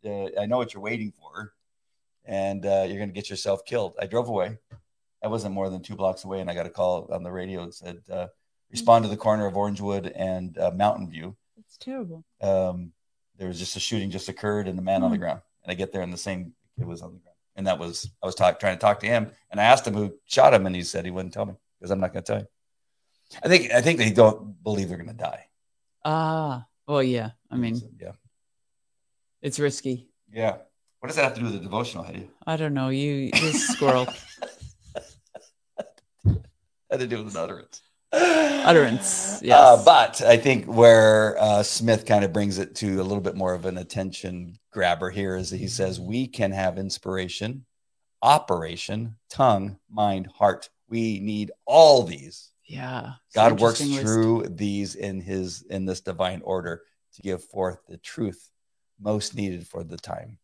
Uh, 0.04 0.28
I 0.38 0.44
know 0.46 0.58
what 0.58 0.74
you're 0.74 0.82
waiting 0.82 1.12
for, 1.18 1.54
and 2.24 2.64
uh, 2.66 2.84
you're 2.88 2.98
gonna 2.98 3.12
get 3.12 3.30
yourself 3.30 3.64
killed. 3.64 3.94
I 4.00 4.06
drove 4.06 4.28
away. 4.28 4.58
I 5.22 5.28
wasn't 5.28 5.54
more 5.54 5.70
than 5.70 5.80
two 5.82 5.96
blocks 5.96 6.24
away, 6.24 6.40
and 6.40 6.50
I 6.50 6.54
got 6.54 6.66
a 6.66 6.70
call 6.70 7.08
on 7.10 7.22
the 7.22 7.32
radio 7.32 7.64
that 7.64 7.74
said, 7.74 7.98
uh, 8.10 8.26
"Respond 8.70 9.04
to 9.04 9.08
the 9.08 9.16
corner 9.16 9.46
of 9.46 9.54
Orangewood 9.54 10.12
and 10.14 10.58
uh, 10.58 10.70
Mountain 10.72 11.08
View." 11.10 11.36
It's 11.58 11.78
terrible. 11.78 12.24
Um, 12.42 12.92
there 13.38 13.48
was 13.48 13.58
just 13.58 13.76
a 13.76 13.80
shooting 13.80 14.10
just 14.10 14.28
occurred 14.28 14.68
and 14.68 14.76
the 14.76 14.82
man 14.82 15.02
on 15.02 15.10
the 15.10 15.16
Hmm. 15.16 15.20
ground. 15.22 15.40
And 15.64 15.73
I 15.73 15.75
get 15.75 15.92
there 15.92 16.02
and 16.02 16.12
the 16.12 16.18
same 16.18 16.52
kid 16.76 16.87
was 16.87 17.02
on 17.02 17.12
the 17.12 17.18
ground. 17.18 17.37
And 17.56 17.66
that 17.66 17.78
was 17.78 18.11
I 18.23 18.26
was 18.26 18.35
talk, 18.35 18.61
trying 18.61 18.76
to 18.76 18.80
talk 18.80 19.00
to 19.00 19.06
him 19.06 19.30
and 19.50 19.61
I 19.61 19.64
asked 19.64 19.87
him 19.87 19.94
who 19.94 20.14
shot 20.26 20.54
him 20.54 20.66
and 20.66 20.75
he 20.76 20.83
said 20.83 21.04
he 21.04 21.11
wouldn't 21.11 21.35
tell 21.35 21.47
me 21.47 21.54
because 21.78 21.90
I'm 21.90 22.00
not 22.00 22.12
going 22.12 22.25
to 22.25 22.33
tell 22.33 22.40
you. 22.40 22.47
I 23.42 23.49
think 23.49 23.73
I 23.73 23.80
think 23.80 23.99
they 23.99 24.11
don't 24.11 24.62
believe 24.62 24.88
they're 24.88 24.99
going 24.99 25.09
to 25.09 25.14
die. 25.14 25.47
Ah, 26.04 26.66
well, 26.87 27.02
yeah. 27.02 27.30
I 27.50 27.56
mean, 27.56 27.80
yeah, 27.99 28.12
it's 29.40 29.59
risky. 29.59 30.09
yeah. 30.30 30.56
What 31.00 31.09
does 31.09 31.16
that 31.16 31.25
have 31.25 31.35
to 31.35 31.40
do 31.40 31.47
with 31.47 31.54
the 31.54 31.61
devotional? 31.61 32.04
Hey, 32.04 32.28
I 32.47 32.56
don't 32.56 32.73
know. 32.73 32.88
You, 32.88 33.30
this 33.30 33.68
squirrel. 33.68 34.06
had 36.90 37.00
to 37.00 37.06
do 37.06 37.23
with 37.25 37.35
an 37.35 37.42
utterance. 37.42 37.83
Utterance, 38.14 39.40
Uh, 39.59 39.85
but 39.85 40.23
I 40.23 40.37
think 40.37 40.66
where 40.66 41.37
uh, 41.38 41.62
Smith 41.62 42.06
kind 42.06 42.25
of 42.25 42.33
brings 42.33 42.59
it 42.59 42.75
to 42.76 43.00
a 43.00 43.04
little 43.04 43.21
bit 43.21 43.37
more 43.37 43.52
of 43.54 43.66
an 43.66 43.76
attention 43.78 44.59
grabber 44.73 45.11
here 45.11 45.37
is 45.37 45.50
that 45.50 45.59
he 45.59 45.68
says 45.68 46.00
we 46.00 46.26
can 46.26 46.50
have 46.52 46.78
inspiration, 46.78 47.66
operation, 48.23 49.16
tongue, 49.28 49.78
mind, 49.90 50.28
heart. 50.35 50.71
We 50.88 51.21
need 51.21 51.50
all 51.66 52.02
these. 52.04 52.50
Yeah. 52.66 53.14
God 53.35 53.61
works 53.61 53.80
list. 53.80 54.00
through 54.00 54.47
these 54.49 54.94
in 54.94 55.21
his 55.21 55.62
in 55.68 55.85
this 55.85 56.00
divine 56.00 56.40
order 56.42 56.83
to 57.14 57.23
give 57.23 57.44
forth 57.44 57.78
the 57.88 57.99
truth 57.99 58.50
most 59.00 59.35
needed 59.35 59.66
for 59.66 59.85
the 59.85 59.97
time. 59.97 60.38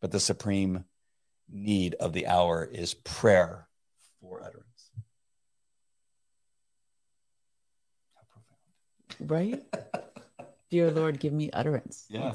But 0.00 0.10
the 0.10 0.20
supreme 0.20 0.84
need 1.48 1.94
of 1.94 2.12
the 2.12 2.26
hour 2.26 2.64
is 2.64 2.94
prayer 2.94 3.68
for 4.20 4.40
utterance. 4.42 4.90
How 8.14 8.22
profound. 8.30 9.09
Right? 9.20 9.62
Dear 10.70 10.90
Lord, 10.90 11.18
give 11.20 11.32
me 11.32 11.50
utterance. 11.52 12.06
Yeah. 12.08 12.32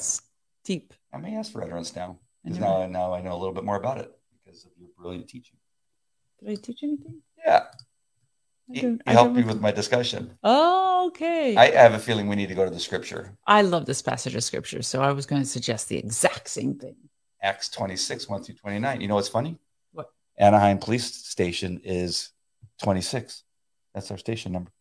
Deep. 0.64 0.94
I 1.14 1.18
may 1.18 1.36
ask 1.36 1.52
for 1.52 1.64
utterance 1.64 1.96
now 1.96 2.18
because 2.44 2.60
now, 2.60 2.86
now 2.88 3.14
I 3.14 3.22
know 3.22 3.34
a 3.34 3.38
little 3.40 3.54
bit 3.54 3.64
more 3.64 3.78
about 3.78 3.98
it 4.00 4.12
because 4.44 4.66
of 4.66 4.72
your 4.78 4.90
brilliant 4.98 5.28
teaching. 5.28 5.58
Did 6.40 6.50
I 6.52 6.56
teach 6.56 6.84
anything? 6.84 7.22
Yeah, 7.46 7.64
I 7.70 8.74
he, 8.74 8.82
don't- 8.82 9.02
he 9.06 9.12
helped 9.14 9.36
me 9.36 9.44
with 9.44 9.62
my 9.62 9.72
discussion. 9.72 10.38
Oh, 10.44 11.06
okay. 11.08 11.56
I 11.56 11.72
have 11.72 11.94
a 11.94 12.00
feeling 12.00 12.28
we 12.28 12.36
need 12.36 12.50
to 12.50 12.56
go 12.56 12.66
to 12.66 12.72
the 12.72 12.80
scripture. 12.80 13.38
I 13.48 13.62
love 13.62 13.86
this 13.86 14.02
passage 14.02 14.36
of 14.36 14.44
scripture, 14.44 14.82
so 14.82 15.02
I 15.02 15.12
was 15.12 15.26
going 15.26 15.42
to 15.42 15.48
suggest 15.48 15.88
the 15.88 15.98
exact 15.98 16.50
same 16.50 16.76
thing. 16.76 16.96
Acts 17.42 17.70
26, 17.70 18.28
1 18.28 18.44
through 18.44 18.56
29. 18.56 19.02
You 19.02 19.08
know 19.08 19.16
what's 19.16 19.30
funny? 19.30 19.58
What? 19.94 20.10
Anaheim 20.38 20.80
Police 20.80 21.06
Station 21.14 21.80
is 21.84 22.32
26. 22.82 23.44
That's 23.94 24.10
our 24.12 24.18
station 24.18 24.52
number. 24.52 24.72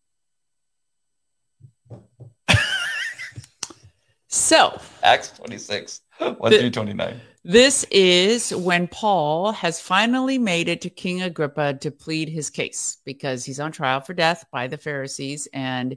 So, 4.35 4.77
Acts 5.05 5.31
26, 5.37 6.01
1 6.19 6.51
The- 6.51 6.59
through 6.59 6.71
29. 6.71 7.21
this 7.45 7.85
is 7.93 8.53
when 8.53 8.89
Paul 8.89 9.53
has 9.53 9.79
finally 9.81 10.39
made 10.39 10.69
it 10.69 10.81
to 10.81 10.91
King 10.91 11.23
Agrippa 11.23 11.75
to 11.75 11.93
plead 11.93 12.29
his 12.29 12.51
case 12.51 12.99
because 13.05 13.45
he's 13.45 13.61
on 13.61 13.71
trial 13.71 14.01
for 14.01 14.13
death 14.13 14.45
by 14.51 14.67
the 14.67 14.77
Pharisees 14.77 15.47
and 15.53 15.97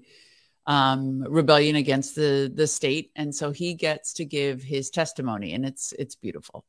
um, 0.68 1.24
rebellion 1.28 1.78
against 1.78 2.14
the 2.14 2.52
the 2.54 2.68
state, 2.68 3.10
and 3.16 3.34
so 3.34 3.50
he 3.50 3.74
gets 3.74 4.14
to 4.14 4.24
give 4.26 4.62
his 4.62 4.92
testimony, 4.92 5.54
and 5.54 5.66
it's 5.66 5.92
it's 5.94 6.14
beautiful. 6.14 6.64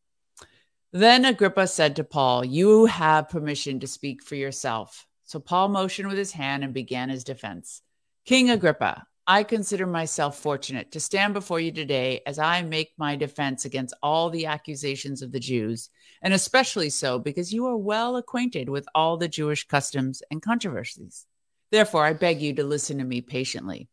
Then 0.92 1.26
Agrippa 1.26 1.66
said 1.66 1.96
to 1.96 2.04
Paul, 2.04 2.46
"You 2.46 2.87
have 2.87 3.28
permission 3.28 3.78
to 3.80 3.87
speak 3.87 4.22
for 4.22 4.37
yourself." 4.37 5.06
So 5.25 5.38
Paul 5.38 5.68
motioned 5.68 6.08
with 6.08 6.16
his 6.16 6.32
hand 6.32 6.64
and 6.64 6.72
began 6.72 7.10
his 7.10 7.25
defense. 7.25 7.82
King 8.25 8.48
Agrippa, 8.48 9.06
I 9.30 9.42
consider 9.42 9.87
myself 9.87 10.38
fortunate 10.38 10.90
to 10.92 11.00
stand 11.00 11.35
before 11.35 11.61
you 11.61 11.70
today 11.70 12.23
as 12.25 12.38
I 12.38 12.62
make 12.62 12.92
my 12.97 13.14
defense 13.14 13.66
against 13.66 13.94
all 14.02 14.30
the 14.30 14.47
accusations 14.47 15.20
of 15.20 15.32
the 15.32 15.38
Jews, 15.38 15.90
and 16.23 16.32
especially 16.32 16.88
so 16.88 17.18
because 17.18 17.52
you 17.52 17.66
are 17.66 17.76
well 17.76 18.16
acquainted 18.16 18.70
with 18.70 18.88
all 18.94 19.18
the 19.18 19.28
Jewish 19.28 19.66
customs 19.66 20.23
and 20.30 20.40
controversies. 20.40 21.26
Therefore, 21.70 22.06
I 22.06 22.14
beg 22.14 22.40
you 22.40 22.54
to 22.54 22.64
listen 22.64 22.97
to 22.99 23.04
me 23.04 23.20
patiently. 23.20 23.90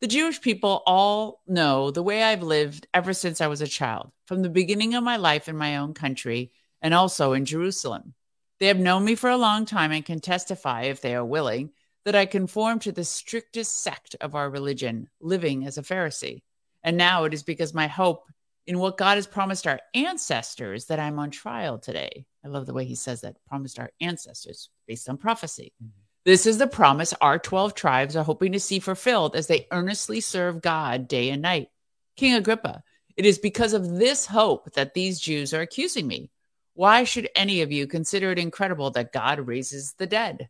The 0.00 0.08
Jewish 0.08 0.40
people 0.40 0.82
all 0.86 1.40
know 1.46 1.92
the 1.92 2.02
way 2.02 2.24
I've 2.24 2.42
lived 2.42 2.88
ever 2.92 3.12
since 3.12 3.40
I 3.40 3.46
was 3.46 3.60
a 3.60 3.68
child, 3.68 4.10
from 4.26 4.42
the 4.42 4.50
beginning 4.50 4.96
of 4.96 5.04
my 5.04 5.18
life 5.18 5.48
in 5.48 5.56
my 5.56 5.76
own 5.76 5.94
country 5.94 6.50
and 6.82 6.92
also 6.92 7.32
in 7.32 7.44
Jerusalem. 7.44 8.14
They 8.58 8.66
have 8.66 8.80
known 8.80 9.04
me 9.04 9.14
for 9.14 9.30
a 9.30 9.36
long 9.36 9.66
time 9.66 9.92
and 9.92 10.04
can 10.04 10.18
testify, 10.18 10.82
if 10.82 11.00
they 11.00 11.14
are 11.14 11.24
willing, 11.24 11.70
that 12.08 12.16
I 12.16 12.24
conform 12.24 12.78
to 12.78 12.90
the 12.90 13.04
strictest 13.04 13.82
sect 13.82 14.16
of 14.22 14.34
our 14.34 14.48
religion, 14.48 15.10
living 15.20 15.66
as 15.66 15.76
a 15.76 15.82
Pharisee. 15.82 16.40
And 16.82 16.96
now 16.96 17.24
it 17.24 17.34
is 17.34 17.42
because 17.42 17.74
my 17.74 17.86
hope 17.86 18.24
in 18.66 18.78
what 18.78 18.96
God 18.96 19.16
has 19.16 19.26
promised 19.26 19.66
our 19.66 19.78
ancestors 19.92 20.86
that 20.86 20.98
I'm 20.98 21.18
on 21.18 21.30
trial 21.30 21.76
today. 21.76 22.24
I 22.42 22.48
love 22.48 22.64
the 22.64 22.72
way 22.72 22.86
he 22.86 22.94
says 22.94 23.20
that 23.20 23.36
promised 23.46 23.78
our 23.78 23.90
ancestors 24.00 24.70
based 24.86 25.06
on 25.10 25.18
prophecy. 25.18 25.74
Mm-hmm. 25.84 26.00
This 26.24 26.46
is 26.46 26.56
the 26.56 26.66
promise 26.66 27.12
our 27.20 27.38
12 27.38 27.74
tribes 27.74 28.16
are 28.16 28.24
hoping 28.24 28.52
to 28.52 28.60
see 28.60 28.78
fulfilled 28.78 29.36
as 29.36 29.46
they 29.46 29.66
earnestly 29.70 30.22
serve 30.22 30.62
God 30.62 31.08
day 31.08 31.28
and 31.28 31.42
night. 31.42 31.68
King 32.16 32.36
Agrippa, 32.36 32.82
it 33.18 33.26
is 33.26 33.38
because 33.38 33.74
of 33.74 33.98
this 33.98 34.24
hope 34.24 34.72
that 34.72 34.94
these 34.94 35.20
Jews 35.20 35.52
are 35.52 35.60
accusing 35.60 36.06
me. 36.06 36.30
Why 36.72 37.04
should 37.04 37.28
any 37.36 37.60
of 37.60 37.70
you 37.70 37.86
consider 37.86 38.32
it 38.32 38.38
incredible 38.38 38.92
that 38.92 39.12
God 39.12 39.46
raises 39.46 39.92
the 39.98 40.06
dead? 40.06 40.48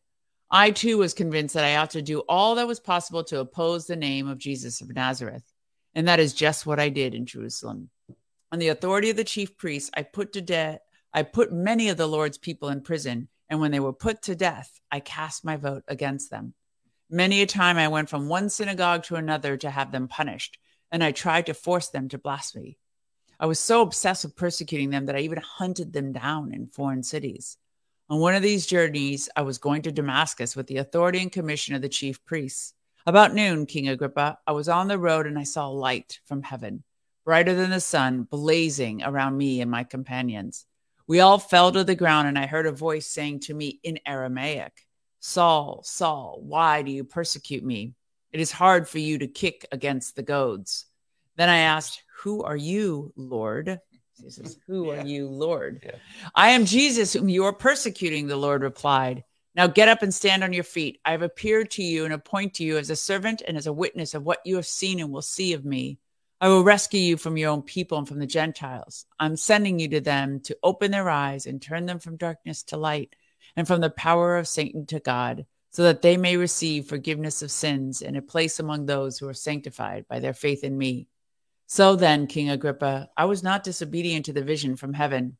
I 0.50 0.70
too 0.70 0.98
was 0.98 1.14
convinced 1.14 1.54
that 1.54 1.64
I 1.64 1.76
ought 1.76 1.90
to 1.90 2.02
do 2.02 2.20
all 2.20 2.54
that 2.54 2.66
was 2.66 2.80
possible 2.80 3.24
to 3.24 3.40
oppose 3.40 3.86
the 3.86 3.96
name 3.96 4.28
of 4.28 4.38
Jesus 4.38 4.80
of 4.80 4.94
Nazareth. 4.94 5.44
And 5.94 6.08
that 6.08 6.20
is 6.20 6.32
just 6.32 6.66
what 6.66 6.80
I 6.80 6.88
did 6.88 7.14
in 7.14 7.26
Jerusalem. 7.26 7.90
On 8.50 8.58
the 8.58 8.68
authority 8.68 9.10
of 9.10 9.16
the 9.16 9.24
chief 9.24 9.56
priests, 9.56 9.90
I 9.94 10.02
put 10.02 10.32
to 10.32 10.40
death 10.40 10.80
I 11.12 11.22
put 11.22 11.52
many 11.52 11.88
of 11.88 11.96
the 11.96 12.06
Lord's 12.06 12.38
people 12.38 12.68
in 12.68 12.82
prison, 12.82 13.28
and 13.48 13.60
when 13.60 13.70
they 13.70 13.80
were 13.80 13.92
put 13.92 14.22
to 14.22 14.34
death, 14.34 14.78
I 14.90 15.00
cast 15.00 15.44
my 15.44 15.56
vote 15.56 15.84
against 15.88 16.30
them. 16.30 16.54
Many 17.10 17.40
a 17.40 17.46
time 17.46 17.78
I 17.78 17.88
went 17.88 18.10
from 18.10 18.28
one 18.28 18.50
synagogue 18.50 19.04
to 19.04 19.16
another 19.16 19.56
to 19.56 19.70
have 19.70 19.90
them 19.90 20.08
punished, 20.08 20.58
and 20.92 21.02
I 21.02 21.12
tried 21.12 21.46
to 21.46 21.54
force 21.54 21.88
them 21.88 22.08
to 22.10 22.18
blaspheme. 22.18 22.74
I 23.40 23.46
was 23.46 23.58
so 23.58 23.80
obsessed 23.82 24.24
with 24.24 24.36
persecuting 24.36 24.90
them 24.90 25.06
that 25.06 25.16
I 25.16 25.20
even 25.20 25.38
hunted 25.38 25.92
them 25.92 26.12
down 26.12 26.52
in 26.52 26.66
foreign 26.66 27.02
cities. 27.02 27.56
On 28.10 28.20
one 28.20 28.34
of 28.34 28.42
these 28.42 28.64
journeys, 28.64 29.28
I 29.36 29.42
was 29.42 29.58
going 29.58 29.82
to 29.82 29.92
Damascus 29.92 30.56
with 30.56 30.66
the 30.66 30.78
authority 30.78 31.20
and 31.20 31.30
commission 31.30 31.74
of 31.74 31.82
the 31.82 31.90
chief 31.90 32.24
priests. 32.24 32.72
About 33.04 33.34
noon, 33.34 33.66
King 33.66 33.88
Agrippa, 33.88 34.38
I 34.46 34.52
was 34.52 34.66
on 34.66 34.88
the 34.88 34.98
road 34.98 35.26
and 35.26 35.38
I 35.38 35.42
saw 35.42 35.68
light 35.68 36.18
from 36.24 36.42
heaven, 36.42 36.84
brighter 37.26 37.54
than 37.54 37.68
the 37.68 37.80
sun, 37.80 38.22
blazing 38.22 39.02
around 39.02 39.36
me 39.36 39.60
and 39.60 39.70
my 39.70 39.84
companions. 39.84 40.64
We 41.06 41.20
all 41.20 41.38
fell 41.38 41.70
to 41.70 41.84
the 41.84 41.94
ground, 41.94 42.28
and 42.28 42.38
I 42.38 42.46
heard 42.46 42.66
a 42.66 42.72
voice 42.72 43.06
saying 43.06 43.40
to 43.40 43.54
me 43.54 43.78
in 43.82 43.98
Aramaic, 44.06 44.86
Saul, 45.20 45.82
Saul, 45.84 46.38
why 46.42 46.80
do 46.80 46.90
you 46.90 47.04
persecute 47.04 47.62
me? 47.62 47.92
It 48.32 48.40
is 48.40 48.50
hard 48.50 48.88
for 48.88 49.00
you 49.00 49.18
to 49.18 49.26
kick 49.26 49.66
against 49.70 50.16
the 50.16 50.22
goads. 50.22 50.86
Then 51.36 51.50
I 51.50 51.58
asked, 51.58 52.02
Who 52.22 52.42
are 52.42 52.56
you, 52.56 53.12
Lord? 53.16 53.80
He 54.22 54.30
says, 54.30 54.58
Who 54.66 54.86
Yeah. 54.92 55.02
are 55.02 55.06
you, 55.06 55.28
Lord? 55.28 55.82
Yeah. 55.84 55.96
I 56.34 56.50
am 56.50 56.64
Jesus, 56.64 57.12
whom 57.12 57.28
you 57.28 57.44
are 57.44 57.52
persecuting, 57.52 58.26
the 58.26 58.36
Lord 58.36 58.62
replied. 58.62 59.24
Now 59.54 59.66
get 59.66 59.88
up 59.88 60.02
and 60.02 60.14
stand 60.14 60.44
on 60.44 60.52
your 60.52 60.64
feet. 60.64 61.00
I 61.04 61.12
have 61.12 61.22
appeared 61.22 61.70
to 61.72 61.82
you 61.82 62.04
and 62.04 62.14
appoint 62.14 62.54
to 62.54 62.64
you 62.64 62.78
as 62.78 62.90
a 62.90 62.96
servant 62.96 63.42
and 63.46 63.56
as 63.56 63.66
a 63.66 63.72
witness 63.72 64.14
of 64.14 64.22
what 64.24 64.40
you 64.44 64.56
have 64.56 64.66
seen 64.66 65.00
and 65.00 65.10
will 65.10 65.22
see 65.22 65.52
of 65.52 65.64
me. 65.64 65.98
I 66.40 66.46
will 66.48 66.62
rescue 66.62 67.00
you 67.00 67.16
from 67.16 67.36
your 67.36 67.50
own 67.50 67.62
people 67.62 67.98
and 67.98 68.06
from 68.06 68.20
the 68.20 68.26
Gentiles. 68.26 69.06
I'm 69.18 69.36
sending 69.36 69.80
you 69.80 69.88
to 69.88 70.00
them 70.00 70.38
to 70.40 70.56
open 70.62 70.92
their 70.92 71.10
eyes 71.10 71.46
and 71.46 71.60
turn 71.60 71.86
them 71.86 71.98
from 71.98 72.16
darkness 72.16 72.62
to 72.64 72.76
light 72.76 73.16
and 73.56 73.66
from 73.66 73.80
the 73.80 73.90
power 73.90 74.36
of 74.36 74.46
Satan 74.46 74.86
to 74.86 75.00
God, 75.00 75.46
so 75.70 75.82
that 75.82 76.02
they 76.02 76.16
may 76.16 76.36
receive 76.36 76.86
forgiveness 76.86 77.42
of 77.42 77.50
sins 77.50 78.02
and 78.02 78.16
a 78.16 78.22
place 78.22 78.60
among 78.60 78.86
those 78.86 79.18
who 79.18 79.26
are 79.28 79.34
sanctified 79.34 80.06
by 80.08 80.20
their 80.20 80.34
faith 80.34 80.62
in 80.62 80.78
me. 80.78 81.08
So 81.70 81.96
then, 81.96 82.26
King 82.26 82.48
Agrippa, 82.48 83.10
I 83.14 83.26
was 83.26 83.42
not 83.42 83.62
disobedient 83.62 84.24
to 84.24 84.32
the 84.32 84.42
vision 84.42 84.74
from 84.74 84.94
heaven. 84.94 85.36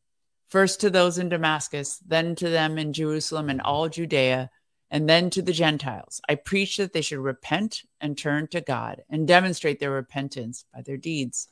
First 0.48 0.78
to 0.82 0.90
those 0.90 1.16
in 1.16 1.30
Damascus, 1.30 2.02
then 2.06 2.34
to 2.34 2.50
them 2.50 2.76
in 2.76 2.92
Jerusalem 2.92 3.48
and 3.48 3.62
all 3.62 3.88
Judea, 3.88 4.50
and 4.90 5.08
then 5.08 5.30
to 5.30 5.40
the 5.40 5.54
Gentiles. 5.54 6.20
I 6.28 6.34
preached 6.34 6.76
that 6.76 6.92
they 6.92 7.00
should 7.00 7.20
repent 7.20 7.80
and 7.98 8.16
turn 8.16 8.46
to 8.48 8.60
God 8.60 9.04
and 9.08 9.26
demonstrate 9.26 9.80
their 9.80 9.90
repentance 9.90 10.66
by 10.74 10.82
their 10.82 10.98
deeds. 10.98 11.48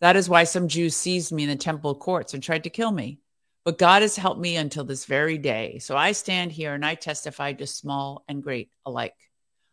That 0.00 0.16
is 0.16 0.28
why 0.28 0.42
some 0.44 0.66
Jews 0.66 0.96
seized 0.96 1.30
me 1.30 1.44
in 1.44 1.48
the 1.48 1.54
temple 1.54 1.94
courts 1.94 2.34
and 2.34 2.42
tried 2.42 2.64
to 2.64 2.70
kill 2.70 2.90
me. 2.90 3.20
But 3.64 3.78
God 3.78 4.02
has 4.02 4.16
helped 4.16 4.40
me 4.40 4.56
until 4.56 4.82
this 4.82 5.04
very 5.04 5.38
day. 5.38 5.78
So 5.78 5.96
I 5.96 6.10
stand 6.10 6.50
here 6.50 6.74
and 6.74 6.84
I 6.84 6.96
testify 6.96 7.52
to 7.52 7.68
small 7.68 8.24
and 8.26 8.42
great 8.42 8.70
alike. 8.84 9.14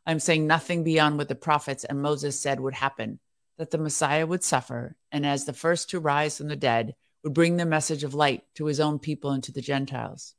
I'm 0.06 0.20
saying 0.20 0.46
nothing 0.46 0.84
beyond 0.84 1.18
what 1.18 1.30
the 1.30 1.36
prophets 1.36 1.84
and 1.84 2.00
Moses 2.00 2.40
said 2.40 2.60
would 2.60 2.76
happen 2.76 3.20
that 3.58 3.72
the 3.72 3.78
Messiah 3.78 4.26
would 4.26 4.44
suffer, 4.44 4.96
and 5.12 5.26
as 5.26 5.46
the 5.46 5.54
first 5.54 5.90
to 5.90 6.00
rise 6.00 6.38
from 6.38 6.48
the 6.48 6.56
dead, 6.56 6.96
would 7.24 7.34
bring 7.34 7.58
the 7.58 7.66
message 7.66 8.04
of 8.04 8.14
light 8.14 8.44
to 8.56 8.66
his 8.66 8.80
own 8.80 9.00
people 9.00 9.32
and 9.32 9.44
to 9.44 9.52
the 9.52 9.62
Gentiles. 9.62 10.36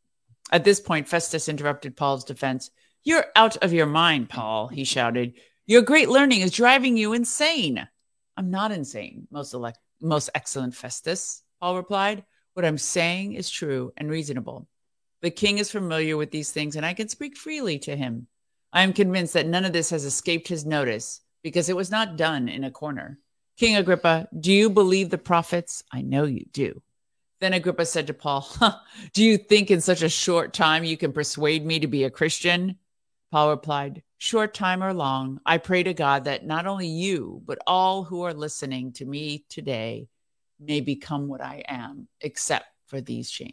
At 0.53 0.65
this 0.65 0.81
point, 0.81 1.09
Festus 1.09 1.49
interrupted 1.49 1.97
Paul's 1.97 2.25
defense. 2.25 2.71
You're 3.03 3.27
out 3.35 3.57
of 3.59 3.73
your 3.73 3.87
mind, 3.87 4.29
Paul, 4.29 4.69
he 4.69 4.85
shouted. 4.85 5.35
Your 5.67 5.83
great 5.83 6.09
learning 6.09 6.43
is 6.43 6.53
driving 6.53 6.97
you 6.97 7.13
insane. 7.13 7.89
I'm 8.37 8.51
not 8.51 8.71
insane, 8.71 9.27
most 9.31 9.55
elect, 9.55 9.79
most 10.01 10.31
excellent 10.35 10.75
Festus, 10.75 11.43
Paul 11.61 11.77
replied. 11.77 12.25
What 12.55 12.65
I'm 12.65 12.79
saying 12.79 13.33
is 13.35 13.51
true 13.51 13.93
and 13.97 14.09
reasonable. 14.09 14.69
The 15.23 15.31
king 15.31 15.59
is 15.59 15.71
familiar 15.71 16.17
with 16.17 16.31
these 16.31 16.53
things, 16.53 16.77
and 16.77 16.87
I 16.87 16.95
can 16.95 17.09
speak 17.09 17.37
freely 17.37 17.79
to 17.81 17.97
him. 17.97 18.29
I 18.73 18.83
am 18.83 18.93
convinced 18.93 19.33
that 19.33 19.47
none 19.47 19.65
of 19.65 19.73
this 19.73 19.91
has 19.91 20.05
escaped 20.05 20.49
his 20.49 20.67
notice 20.67 21.23
because 21.47 21.69
it 21.69 21.77
was 21.77 21.93
not 21.93 22.17
done 22.17 22.49
in 22.49 22.65
a 22.65 22.73
corner. 22.73 23.21
King 23.57 23.77
Agrippa, 23.77 24.27
do 24.37 24.53
you 24.53 24.69
believe 24.69 25.11
the 25.11 25.17
prophets? 25.17 25.85
I 25.93 26.03
know 26.03 26.25
you 26.25 26.45
do. 26.53 26.83
Then 27.41 27.53
Agrippa 27.53 27.87
said 27.87 28.09
to 28.09 28.15
Paul, 28.15 28.41
huh, 28.41 28.75
Do 29.13 29.23
you 29.23 29.39
think 29.39 29.71
in 29.71 29.81
such 29.81 30.03
a 30.03 30.09
short 30.09 30.53
time 30.53 30.83
you 30.83 30.97
can 30.97 31.13
persuade 31.13 31.65
me 31.65 31.79
to 31.79 31.87
be 31.87 32.03
a 32.03 32.11
Christian? 32.11 32.79
Paul 33.31 33.51
replied, 33.51 34.03
Short 34.19 34.55
time 34.55 34.83
or 34.83 34.93
long, 34.93 35.39
I 35.47 35.59
pray 35.59 35.85
to 35.85 35.95
God 35.95 36.25
that 36.25 36.45
not 36.45 36.67
only 36.67 36.89
you, 36.89 37.41
but 37.47 37.61
all 37.65 38.03
who 38.03 38.23
are 38.23 38.35
listening 38.35 38.93
to 38.95 39.05
me 39.05 39.45
today 39.49 40.09
may 40.59 40.81
become 40.81 41.29
what 41.29 41.41
I 41.41 41.63
am, 41.69 42.09
except 42.21 42.67
for 42.89 43.01
these 43.01 43.31
chains. 43.31 43.53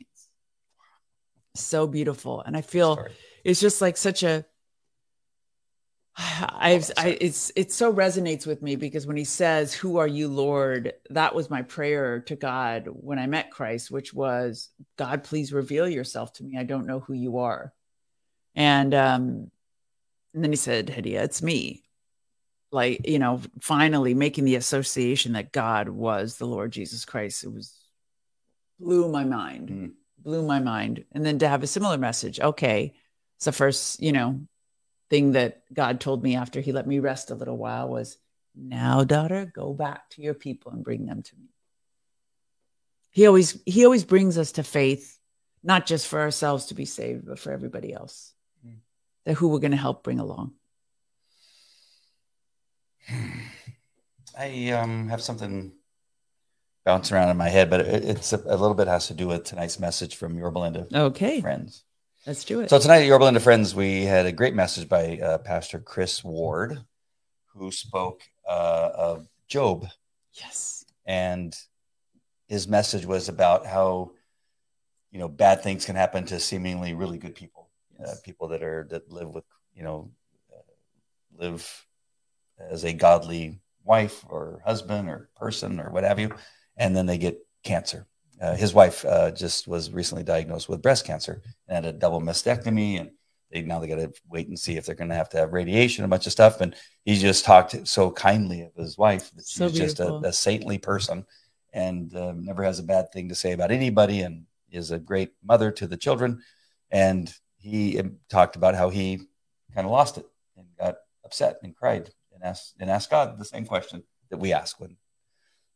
So 1.53 1.85
beautiful. 1.85 2.41
And 2.41 2.57
I 2.57 2.61
feel 2.61 2.95
Sorry. 2.95 3.11
it's 3.43 3.61
just 3.61 3.81
like 3.81 3.97
such 3.97 4.23
a 4.23 4.45
I've, 6.15 6.91
I, 6.97 7.17
it's, 7.19 7.51
it 7.55 7.71
so 7.71 7.91
resonates 7.91 8.45
with 8.45 8.61
me 8.61 8.75
because 8.75 9.07
when 9.07 9.17
he 9.17 9.23
says, 9.23 9.73
Who 9.73 9.97
are 9.97 10.07
you, 10.07 10.27
Lord? 10.27 10.93
That 11.09 11.33
was 11.33 11.49
my 11.49 11.63
prayer 11.63 12.19
to 12.21 12.35
God 12.35 12.87
when 12.91 13.17
I 13.17 13.25
met 13.25 13.51
Christ, 13.51 13.89
which 13.89 14.13
was, 14.13 14.69
God, 14.97 15.23
please 15.23 15.51
reveal 15.51 15.87
yourself 15.87 16.33
to 16.33 16.43
me. 16.43 16.57
I 16.57 16.63
don't 16.63 16.85
know 16.85 16.99
who 16.99 17.13
you 17.13 17.39
are. 17.39 17.73
And, 18.55 18.93
um, 18.93 19.51
and 20.33 20.43
then 20.43 20.51
he 20.51 20.55
said, 20.55 20.87
Hadia, 20.87 21.23
it's 21.23 21.41
me. 21.41 21.83
Like, 22.71 23.07
you 23.07 23.19
know, 23.19 23.41
finally 23.61 24.13
making 24.13 24.45
the 24.45 24.55
association 24.55 25.33
that 25.33 25.51
God 25.51 25.89
was 25.89 26.37
the 26.37 26.47
Lord 26.47 26.71
Jesus 26.71 27.05
Christ. 27.05 27.43
It 27.43 27.53
was 27.53 27.79
blew 28.79 29.09
my 29.09 29.23
mind, 29.23 29.69
mm. 29.69 29.91
blew 30.19 30.43
my 30.45 30.59
mind. 30.59 31.05
And 31.11 31.25
then 31.25 31.39
to 31.39 31.47
have 31.47 31.63
a 31.63 31.67
similar 31.67 31.97
message. 31.97 32.39
Okay. 32.39 32.93
It's 33.37 33.45
the 33.45 33.51
first, 33.51 34.01
you 34.01 34.11
know, 34.11 34.41
thing 35.09 35.33
that 35.33 35.63
God 35.73 35.99
told 35.99 36.23
me 36.23 36.35
after 36.35 36.61
he 36.61 36.71
let 36.71 36.87
me 36.87 36.99
rest 36.99 37.31
a 37.31 37.35
little 37.35 37.57
while 37.57 37.89
was, 37.89 38.17
now, 38.55 39.03
daughter, 39.03 39.51
go 39.53 39.73
back 39.73 40.09
to 40.11 40.21
your 40.21 40.33
people 40.33 40.71
and 40.71 40.83
bring 40.83 41.05
them 41.05 41.23
to 41.23 41.35
me. 41.35 41.47
He 43.11 43.27
always 43.27 43.61
he 43.65 43.85
always 43.85 44.03
brings 44.03 44.37
us 44.37 44.53
to 44.53 44.63
faith, 44.63 45.19
not 45.63 45.85
just 45.85 46.07
for 46.07 46.19
ourselves 46.19 46.67
to 46.67 46.73
be 46.73 46.85
saved, 46.85 47.27
but 47.27 47.39
for 47.39 47.51
everybody 47.51 47.93
else. 47.93 48.33
Mm. 48.65 48.77
That 49.25 49.35
who 49.35 49.49
we're 49.49 49.59
going 49.59 49.71
to 49.71 49.77
help 49.77 50.03
bring 50.03 50.19
along. 50.19 50.53
I 54.37 54.71
um, 54.71 55.09
have 55.09 55.21
something 55.21 55.73
bouncing 56.85 57.15
around 57.15 57.29
in 57.29 57.37
my 57.37 57.49
head, 57.49 57.69
but 57.69 57.81
it, 57.81 58.03
it's 58.03 58.33
a, 58.33 58.37
a, 58.37 58.57
little 58.57 58.73
bit 58.73 58.87
has 58.87 59.07
to 59.07 59.13
do 59.13 59.27
with 59.27 59.43
tonight's 59.43 59.79
message 59.79 60.15
from 60.15 60.37
Yorba 60.37 60.59
Linda. 60.59 60.87
Okay, 60.93 61.39
friends. 61.41 61.83
Let's 62.25 62.45
do 62.45 62.61
it. 62.61 62.69
So 62.69 62.79
tonight 62.79 62.99
at 62.99 63.05
Yorba 63.05 63.25
Linda 63.25 63.41
Friends, 63.41 63.75
we 63.75 64.03
had 64.05 64.25
a 64.25 64.31
great 64.31 64.55
message 64.55 64.87
by 64.87 65.17
uh, 65.17 65.39
Pastor 65.39 65.79
Chris 65.79 66.23
Ward, 66.23 66.79
who 67.47 67.69
spoke 67.69 68.21
uh, 68.47 68.91
of 68.95 69.27
Job. 69.49 69.87
Yes. 70.33 70.85
And 71.05 71.53
his 72.47 72.65
message 72.65 73.05
was 73.05 73.27
about 73.27 73.65
how, 73.65 74.11
you 75.11 75.19
know, 75.19 75.27
bad 75.27 75.63
things 75.63 75.85
can 75.85 75.97
happen 75.97 76.25
to 76.27 76.39
seemingly 76.39 76.93
really 76.93 77.17
good 77.17 77.35
people, 77.35 77.69
uh, 77.99 78.03
yes. 78.07 78.17
uh, 78.17 78.21
people 78.23 78.47
that 78.47 78.63
are 78.63 78.87
that 78.89 79.11
live 79.11 79.29
with, 79.29 79.43
you 79.75 79.83
know, 79.83 80.09
uh, 80.53 80.61
live 81.37 81.85
as 82.57 82.85
a 82.85 82.93
godly 82.93 83.59
wife 83.83 84.23
or 84.29 84.61
husband 84.63 85.09
or 85.09 85.29
person 85.35 85.77
or 85.77 85.89
what 85.89 86.05
have 86.05 86.19
you, 86.19 86.33
and 86.77 86.95
then 86.95 87.05
they 87.05 87.17
get 87.17 87.45
cancer 87.65 88.07
uh, 88.43 88.55
his 88.55 88.73
wife 88.73 89.05
uh, 89.05 89.31
just 89.31 89.67
was 89.67 89.91
recently 89.91 90.23
diagnosed 90.23 90.69
with 90.69 90.81
breast 90.81 91.05
cancer 91.05 91.41
and 91.67 91.85
had 91.85 91.95
a 91.95 91.97
double 91.97 92.21
mastectomy 92.21 92.99
and 92.99 93.11
they 93.51 93.61
now 93.61 93.79
they 93.79 93.87
got 93.87 93.95
to 93.95 94.11
wait 94.29 94.47
and 94.47 94.59
see 94.59 94.75
if 94.75 94.85
they're 94.85 94.95
going 94.95 95.09
to 95.09 95.15
have 95.15 95.29
to 95.29 95.37
have 95.37 95.53
radiation 95.53 96.03
a 96.03 96.07
bunch 96.07 96.25
of 96.25 96.31
stuff 96.31 96.61
and 96.61 96.75
he 97.05 97.17
just 97.17 97.45
talked 97.45 97.87
so 97.87 98.11
kindly 98.11 98.61
of 98.61 98.75
his 98.75 98.97
wife 98.97 99.31
that 99.31 99.45
she's 99.45 99.57
so 99.57 99.69
just 99.69 99.99
a, 99.99 100.13
a, 100.15 100.33
saintly 100.33 100.77
person 100.77 101.25
and 101.73 102.15
um, 102.15 102.43
never 102.43 102.63
has 102.63 102.79
a 102.79 102.83
bad 102.83 103.11
thing 103.11 103.29
to 103.29 103.35
say 103.35 103.51
about 103.51 103.71
anybody 103.71 104.21
and 104.21 104.45
is 104.73 104.91
a 104.91 104.99
great 104.99 105.31
mother 105.43 105.71
to 105.71 105.87
the 105.87 105.97
children. 105.97 106.41
And 106.91 107.33
he 107.57 107.99
um, 107.99 108.17
talked 108.29 108.55
about 108.55 108.75
how 108.75 108.89
he 108.89 109.21
kind 109.73 109.85
of 109.85 109.91
lost 109.91 110.17
it 110.17 110.25
and 110.57 110.67
got 110.77 110.97
upset 111.23 111.59
and 111.63 111.75
cried 111.75 112.09
and 112.33 112.43
asked 112.43 112.75
and 112.79 112.89
asked 112.89 113.09
god 113.09 113.39
the 113.39 113.45
same 113.45 113.65
question 113.65 114.03
that 114.29 114.37
we 114.37 114.53
ask 114.53 114.79
when 114.79 114.97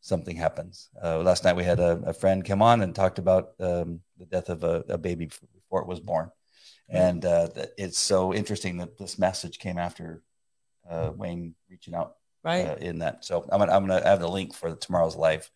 something 0.01 0.35
happens. 0.35 0.89
Uh, 1.03 1.19
last 1.19 1.43
night 1.43 1.55
we 1.55 1.63
had 1.63 1.79
a, 1.79 2.01
a, 2.05 2.13
friend 2.13 2.45
come 2.45 2.61
on 2.61 2.81
and 2.81 2.95
talked 2.95 3.19
about 3.19 3.51
um, 3.59 4.01
the 4.17 4.25
death 4.25 4.49
of 4.49 4.63
a, 4.63 4.83
a, 4.89 4.97
baby 4.97 5.25
before 5.25 5.81
it 5.81 5.87
was 5.87 5.99
born, 5.99 6.31
and 6.89 7.25
uh, 7.25 7.49
it's 7.77 7.99
so 7.99 8.33
interesting 8.33 8.77
that 8.77 8.97
this 8.97 9.19
message 9.19 9.59
came 9.59 9.77
after 9.77 10.23
uh, 10.89 11.11
Wayne 11.15 11.55
reaching 11.69 11.93
out 11.93 12.15
right 12.43 12.67
uh, 12.67 12.75
in 12.75 12.99
that. 12.99 13.25
So 13.25 13.45
I'm 13.51 13.59
gonna, 13.59 13.71
I'm 13.71 13.85
gonna 13.85 14.03
have 14.03 14.19
the 14.19 14.29
link 14.29 14.53
for 14.53 14.75
tomorrow's 14.75 15.15
live 15.15 15.49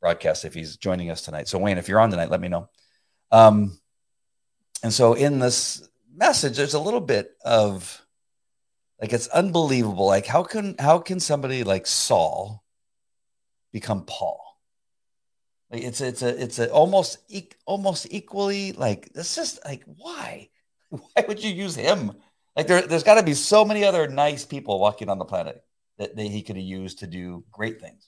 broadcast 0.00 0.44
if 0.44 0.54
he's 0.54 0.76
joining 0.76 1.10
us 1.10 1.22
tonight. 1.22 1.48
So 1.48 1.58
Wayne, 1.58 1.78
if 1.78 1.88
you're 1.88 2.00
on 2.00 2.10
tonight, 2.10 2.30
let 2.30 2.40
me 2.40 2.48
know. 2.48 2.68
Um, 3.30 3.78
and 4.82 4.92
so 4.92 5.14
in 5.14 5.38
this 5.38 5.88
message, 6.14 6.56
there's 6.56 6.74
a 6.74 6.80
little 6.80 7.00
bit 7.00 7.30
of 7.44 8.04
like 9.00 9.12
it's 9.12 9.28
unbelievable. 9.28 10.06
Like 10.06 10.26
how 10.26 10.42
can 10.42 10.74
how 10.78 10.98
can 10.98 11.20
somebody 11.20 11.64
like 11.64 11.86
Saul 11.86 12.61
become 13.72 14.04
Paul. 14.04 14.40
Like 15.72 15.84
it's 15.84 16.02
it's 16.02 16.20
a 16.20 16.42
it's 16.42 16.58
a 16.58 16.70
almost 16.70 17.18
e- 17.28 17.48
almost 17.64 18.06
equally 18.10 18.72
like 18.72 19.10
it's 19.14 19.34
just 19.34 19.64
like 19.64 19.82
why 19.96 20.50
why 20.90 21.24
would 21.26 21.42
you 21.42 21.50
use 21.50 21.74
him? 21.74 22.12
Like 22.54 22.66
there 22.66 22.82
there's 22.82 23.02
got 23.02 23.14
to 23.14 23.22
be 23.22 23.34
so 23.34 23.64
many 23.64 23.82
other 23.82 24.06
nice 24.06 24.44
people 24.44 24.78
walking 24.78 25.08
on 25.08 25.18
the 25.18 25.24
planet 25.24 25.64
that, 25.96 26.14
that 26.14 26.22
he 26.22 26.42
could 26.42 26.56
have 26.56 26.64
used 26.64 26.98
to 26.98 27.06
do 27.06 27.44
great 27.50 27.80
things. 27.80 28.06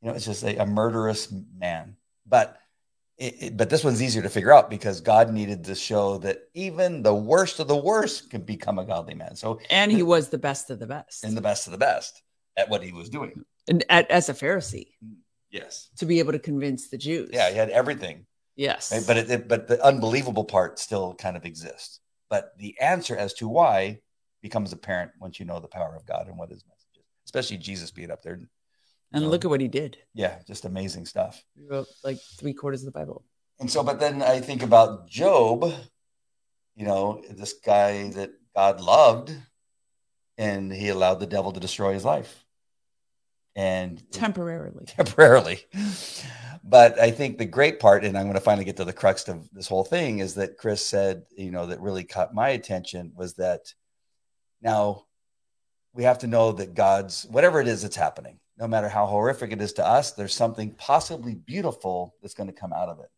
You 0.00 0.08
know, 0.08 0.14
it's 0.14 0.24
just 0.24 0.44
a, 0.44 0.62
a 0.62 0.66
murderous 0.66 1.30
man, 1.58 1.96
but 2.26 2.58
it, 3.18 3.42
it, 3.42 3.56
but 3.56 3.68
this 3.68 3.84
one's 3.84 4.00
easier 4.00 4.22
to 4.22 4.28
figure 4.30 4.52
out 4.52 4.70
because 4.70 5.00
God 5.02 5.30
needed 5.30 5.64
to 5.64 5.74
show 5.74 6.18
that 6.18 6.44
even 6.54 7.02
the 7.02 7.14
worst 7.14 7.58
of 7.58 7.68
the 7.68 7.76
worst 7.76 8.30
can 8.30 8.42
become 8.42 8.78
a 8.78 8.84
godly 8.84 9.14
man. 9.14 9.36
So 9.36 9.60
and 9.68 9.92
he 9.92 10.02
was 10.02 10.30
the 10.30 10.38
best 10.38 10.70
of 10.70 10.78
the 10.78 10.86
best, 10.86 11.24
and 11.24 11.36
the 11.36 11.42
best 11.42 11.66
of 11.66 11.72
the 11.72 11.78
best 11.78 12.22
at 12.56 12.70
what 12.70 12.82
he 12.82 12.92
was 12.92 13.10
doing 13.10 13.44
and 13.68 13.84
as 13.90 14.28
a 14.28 14.34
Pharisee. 14.34 14.92
Yes. 15.50 15.88
To 15.98 16.06
be 16.06 16.18
able 16.18 16.32
to 16.32 16.38
convince 16.38 16.88
the 16.88 16.98
Jews. 16.98 17.30
Yeah, 17.32 17.50
he 17.50 17.56
had 17.56 17.70
everything. 17.70 18.26
Yes. 18.56 18.92
Right? 18.92 19.04
But 19.06 19.16
it, 19.16 19.30
it, 19.30 19.48
but 19.48 19.68
the 19.68 19.82
unbelievable 19.84 20.44
part 20.44 20.78
still 20.78 21.14
kind 21.14 21.36
of 21.36 21.44
exists. 21.44 22.00
But 22.28 22.52
the 22.58 22.78
answer 22.80 23.16
as 23.16 23.32
to 23.34 23.48
why 23.48 24.00
becomes 24.42 24.72
apparent 24.72 25.12
once 25.20 25.40
you 25.40 25.46
know 25.46 25.60
the 25.60 25.68
power 25.68 25.94
of 25.96 26.04
God 26.06 26.26
and 26.28 26.36
what 26.36 26.50
his 26.50 26.64
message 26.66 26.98
is, 26.98 27.04
especially 27.24 27.56
Jesus 27.56 27.90
being 27.90 28.10
up 28.10 28.22
there. 28.22 28.40
And 29.12 29.30
look 29.30 29.44
at 29.44 29.50
what 29.50 29.60
he 29.60 29.68
did. 29.68 29.96
Yeah, 30.12 30.38
just 30.46 30.66
amazing 30.66 31.06
stuff. 31.06 31.42
He 31.54 31.66
wrote 31.66 31.86
like 32.04 32.18
three 32.38 32.52
quarters 32.52 32.82
of 32.82 32.92
the 32.92 32.98
Bible. 32.98 33.24
And 33.58 33.70
so, 33.70 33.82
but 33.82 33.98
then 33.98 34.22
I 34.22 34.40
think 34.40 34.62
about 34.62 35.08
Job, 35.08 35.72
you 36.76 36.84
know, 36.84 37.24
this 37.30 37.54
guy 37.54 38.10
that 38.10 38.32
God 38.54 38.80
loved, 38.80 39.34
and 40.36 40.70
he 40.70 40.90
allowed 40.90 41.20
the 41.20 41.26
devil 41.26 41.52
to 41.52 41.58
destroy 41.58 41.94
his 41.94 42.04
life 42.04 42.44
and 43.58 44.00
temporarily. 44.12 44.84
Temporarily. 44.86 45.60
But 46.64 46.98
i 46.98 47.10
think 47.10 47.38
the 47.38 47.44
great 47.44 47.80
part 47.80 48.04
and 48.04 48.16
i'm 48.16 48.24
going 48.24 48.34
to 48.34 48.40
finally 48.40 48.64
get 48.64 48.76
to 48.76 48.84
the 48.84 48.92
crux 48.92 49.28
of 49.28 49.48
this 49.52 49.68
whole 49.68 49.84
thing 49.84 50.18
is 50.18 50.34
that 50.34 50.56
chris 50.56 50.84
said 50.84 51.22
you 51.36 51.50
know 51.50 51.66
that 51.66 51.80
really 51.80 52.04
caught 52.04 52.34
my 52.34 52.50
attention 52.50 53.12
was 53.16 53.34
that 53.34 53.72
now 54.60 55.04
we 55.94 56.04
have 56.04 56.18
to 56.18 56.26
know 56.26 56.52
that 56.52 56.74
god's 56.74 57.26
whatever 57.30 57.60
it 57.60 57.68
is 57.68 57.82
that's 57.82 57.96
happening 57.96 58.38
no 58.58 58.66
matter 58.66 58.88
how 58.88 59.06
horrific 59.06 59.52
it 59.52 59.62
is 59.62 59.72
to 59.74 59.86
us 59.86 60.12
there's 60.12 60.34
something 60.34 60.72
possibly 60.72 61.34
beautiful 61.34 62.14
that's 62.20 62.34
going 62.34 62.48
to 62.48 62.52
come 62.52 62.72
out 62.72 62.88
of 62.88 62.98
it. 63.00 63.10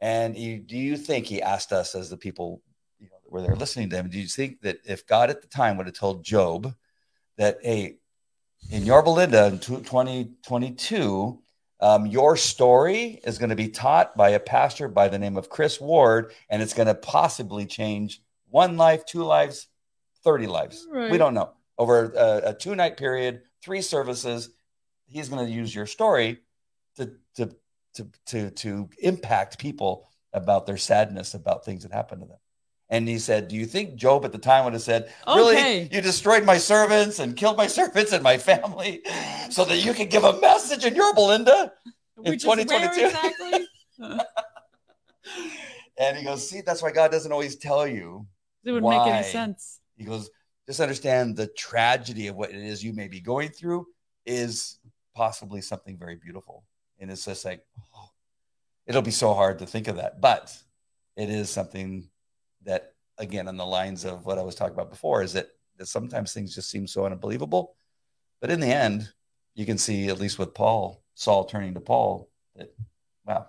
And 0.00 0.36
you, 0.36 0.58
do 0.58 0.76
you 0.76 0.96
think 0.96 1.26
he 1.26 1.42
asked 1.42 1.72
us 1.72 1.94
as 1.94 2.10
the 2.10 2.16
people 2.16 2.62
you 2.98 3.08
know 3.08 3.16
were 3.28 3.42
there 3.42 3.56
listening 3.56 3.90
to 3.90 3.96
him 3.96 4.08
do 4.08 4.18
you 4.18 4.28
think 4.28 4.60
that 4.60 4.78
if 4.84 5.06
god 5.06 5.30
at 5.30 5.42
the 5.42 5.48
time 5.48 5.76
would 5.76 5.86
have 5.86 5.94
told 5.94 6.24
job 6.24 6.72
that 7.36 7.58
hey 7.62 7.96
in 8.70 8.84
Yorba 8.86 9.10
Linda 9.10 9.46
in 9.46 9.58
2022, 9.58 11.42
um, 11.80 12.06
your 12.06 12.36
story 12.36 13.20
is 13.24 13.38
going 13.38 13.50
to 13.50 13.56
be 13.56 13.68
taught 13.68 14.16
by 14.16 14.30
a 14.30 14.40
pastor 14.40 14.88
by 14.88 15.08
the 15.08 15.18
name 15.18 15.36
of 15.36 15.48
Chris 15.48 15.80
Ward, 15.80 16.32
and 16.48 16.62
it's 16.62 16.74
going 16.74 16.86
to 16.86 16.94
possibly 16.94 17.66
change 17.66 18.22
one 18.48 18.76
life, 18.76 19.04
two 19.04 19.24
lives, 19.24 19.66
30 20.22 20.46
lives. 20.46 20.86
Right. 20.90 21.10
We 21.10 21.18
don't 21.18 21.34
know. 21.34 21.50
Over 21.78 22.12
a, 22.12 22.50
a 22.50 22.54
two 22.54 22.76
night 22.76 22.96
period, 22.96 23.42
three 23.62 23.82
services, 23.82 24.50
he's 25.06 25.28
going 25.28 25.44
to 25.44 25.52
use 25.52 25.74
your 25.74 25.86
story 25.86 26.38
to, 26.96 27.12
to, 27.36 27.56
to, 27.94 28.08
to, 28.26 28.50
to 28.50 28.90
impact 29.00 29.58
people 29.58 30.08
about 30.32 30.66
their 30.66 30.76
sadness 30.76 31.34
about 31.34 31.64
things 31.64 31.82
that 31.82 31.92
happened 31.92 32.22
to 32.22 32.28
them. 32.28 32.38
And 32.92 33.08
he 33.08 33.18
said, 33.18 33.48
Do 33.48 33.56
you 33.56 33.64
think 33.64 33.96
Job 33.96 34.22
at 34.26 34.32
the 34.32 34.38
time 34.38 34.64
would 34.64 34.74
have 34.74 34.82
said, 34.82 35.10
Really? 35.26 35.56
Okay. 35.56 35.88
You 35.90 36.02
destroyed 36.02 36.44
my 36.44 36.58
servants 36.58 37.18
and 37.18 37.34
killed 37.34 37.56
my 37.56 37.66
servants 37.78 38.12
and 38.12 38.22
my 38.22 38.36
family 38.36 39.00
so 39.50 39.64
that 39.64 39.78
you 39.78 39.94
could 39.94 40.10
give 40.10 40.24
a 40.24 40.38
message 40.40 40.84
in 40.84 40.94
Yorba 40.94 41.20
Linda? 41.20 41.72
in 42.18 42.32
Which 42.32 42.36
is 42.36 42.42
2022. 42.42 43.06
exactly? 43.06 43.66
And 45.98 46.16
he 46.16 46.24
goes, 46.24 46.48
See, 46.48 46.62
that's 46.62 46.82
why 46.82 46.90
God 46.90 47.10
doesn't 47.10 47.30
always 47.30 47.56
tell 47.56 47.86
you. 47.86 48.26
it 48.64 48.72
wouldn't 48.72 48.90
make 48.90 49.06
any 49.06 49.22
sense. 49.24 49.80
He 49.96 50.04
goes, 50.04 50.30
Just 50.66 50.80
understand 50.80 51.36
the 51.36 51.46
tragedy 51.48 52.26
of 52.26 52.34
what 52.34 52.50
it 52.50 52.56
is 52.56 52.82
you 52.82 52.92
may 52.92 53.08
be 53.08 53.20
going 53.20 53.50
through 53.50 53.86
is 54.26 54.78
possibly 55.14 55.60
something 55.60 55.96
very 55.98 56.16
beautiful. 56.16 56.64
And 56.98 57.10
it's 57.10 57.24
just 57.24 57.44
like, 57.44 57.64
oh, 57.94 58.10
it'll 58.86 59.02
be 59.02 59.10
so 59.10 59.34
hard 59.34 59.58
to 59.60 59.66
think 59.66 59.86
of 59.88 59.96
that. 59.96 60.20
But 60.20 60.56
it 61.16 61.28
is 61.30 61.50
something 61.50 62.08
that, 62.64 62.94
again, 63.18 63.48
on 63.48 63.56
the 63.56 63.66
lines 63.66 64.04
of 64.04 64.24
what 64.26 64.38
I 64.38 64.42
was 64.42 64.54
talking 64.54 64.74
about 64.74 64.90
before, 64.90 65.22
is 65.22 65.32
that, 65.32 65.48
that 65.78 65.86
sometimes 65.86 66.32
things 66.32 66.54
just 66.54 66.70
seem 66.70 66.86
so 66.86 67.06
unbelievable. 67.06 67.74
But 68.40 68.50
in 68.50 68.60
the 68.60 68.66
end, 68.66 69.12
you 69.54 69.66
can 69.66 69.78
see, 69.78 70.08
at 70.08 70.20
least 70.20 70.38
with 70.38 70.54
Paul, 70.54 71.02
Saul 71.14 71.44
turning 71.44 71.74
to 71.74 71.80
Paul, 71.80 72.28
that, 72.56 72.74
wow, 73.26 73.46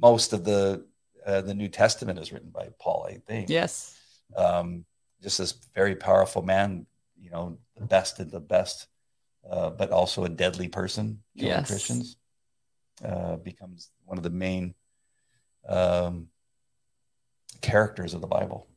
most 0.00 0.32
of 0.32 0.44
the 0.44 0.86
uh, 1.24 1.40
the 1.40 1.54
New 1.54 1.68
Testament 1.68 2.18
is 2.18 2.32
written 2.32 2.50
by 2.50 2.68
Paul, 2.80 3.06
I 3.08 3.18
think 3.18 3.48
Yes. 3.48 3.96
um, 4.36 4.84
just 5.22 5.38
this 5.38 5.52
very 5.74 5.94
powerful 5.94 6.42
man, 6.42 6.86
you 7.16 7.30
know, 7.30 7.58
the 7.76 7.86
best 7.86 8.18
of 8.18 8.30
the 8.30 8.40
best, 8.40 8.88
uh, 9.48 9.70
but 9.70 9.90
also 9.90 10.24
a 10.24 10.28
deadly 10.28 10.66
person, 10.68 11.22
killing 11.38 11.58
Yes. 11.58 11.68
Christians, 11.68 12.16
uh, 13.04 13.36
becomes 13.36 13.90
one 14.04 14.18
of 14.18 14.24
the 14.24 14.30
main 14.30 14.74
um, 15.68 16.28
characters 17.62 18.14
of 18.14 18.20
the 18.20 18.26
Bible. 18.26 18.68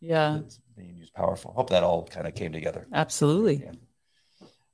Yeah. 0.00 0.38
That's 0.40 0.60
being 0.76 0.96
used 0.96 1.14
powerful. 1.14 1.52
Hope 1.52 1.70
that 1.70 1.84
all 1.84 2.06
kind 2.06 2.26
of 2.26 2.34
came 2.34 2.52
together. 2.52 2.86
Absolutely. 2.92 3.64
Yeah. 3.64 3.72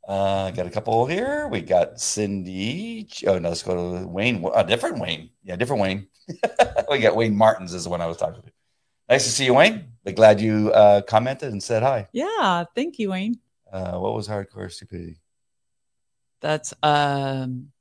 Uh, 0.06 0.50
got 0.52 0.66
a 0.66 0.70
couple 0.70 1.04
here. 1.06 1.48
We 1.48 1.60
got 1.62 2.00
Cindy. 2.00 3.08
Oh 3.26 3.38
no, 3.38 3.48
let's 3.48 3.64
go 3.64 4.00
to 4.00 4.06
Wayne. 4.06 4.44
A 4.54 4.64
different 4.64 5.00
Wayne. 5.00 5.30
Yeah, 5.42 5.56
different 5.56 5.82
Wayne. 5.82 6.06
we 6.90 7.00
got 7.00 7.16
Wayne 7.16 7.36
Martins 7.36 7.74
is 7.74 7.84
the 7.84 7.90
one 7.90 8.00
I 8.00 8.06
was 8.06 8.16
talking 8.16 8.40
to. 8.40 8.52
Nice 9.08 9.24
to 9.24 9.30
see 9.30 9.44
you, 9.46 9.54
Wayne. 9.54 9.88
But 10.04 10.14
glad 10.14 10.40
you 10.40 10.72
uh, 10.72 11.02
commented 11.02 11.50
and 11.50 11.62
said 11.62 11.82
hi. 11.82 12.08
Yeah. 12.12 12.64
Thank 12.74 13.00
you, 13.00 13.10
Wayne. 13.10 13.40
Uh, 13.72 13.98
what 13.98 14.14
was 14.14 14.28
hardcore 14.28 14.70
stupidity? 14.70 15.18
That's 16.40 16.72
um 16.84 17.72